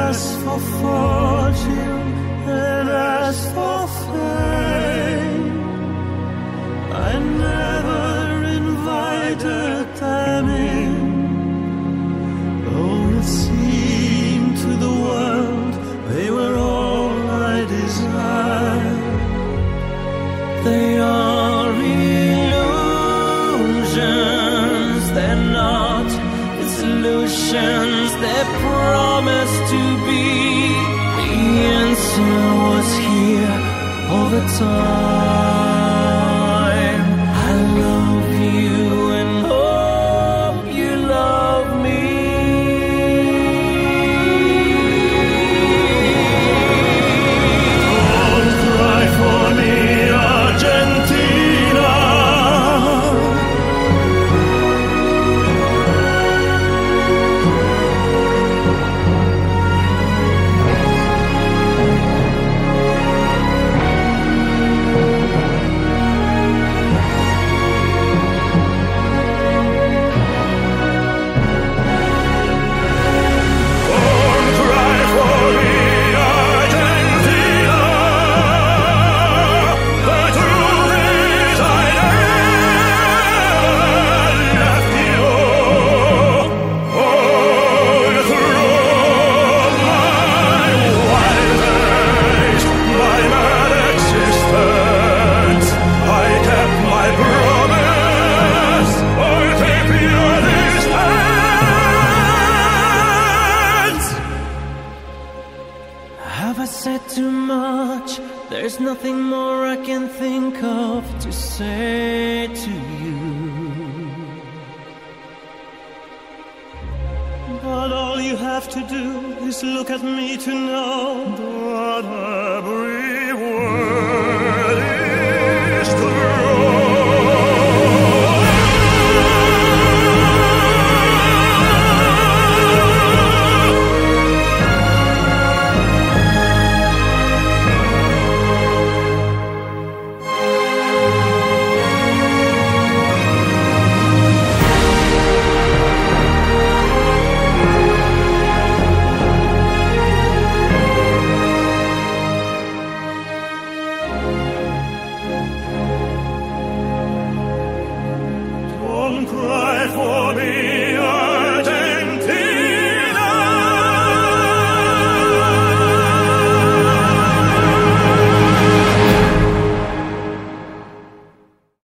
[0.10, 1.19] As for fortune,
[34.58, 35.49] time.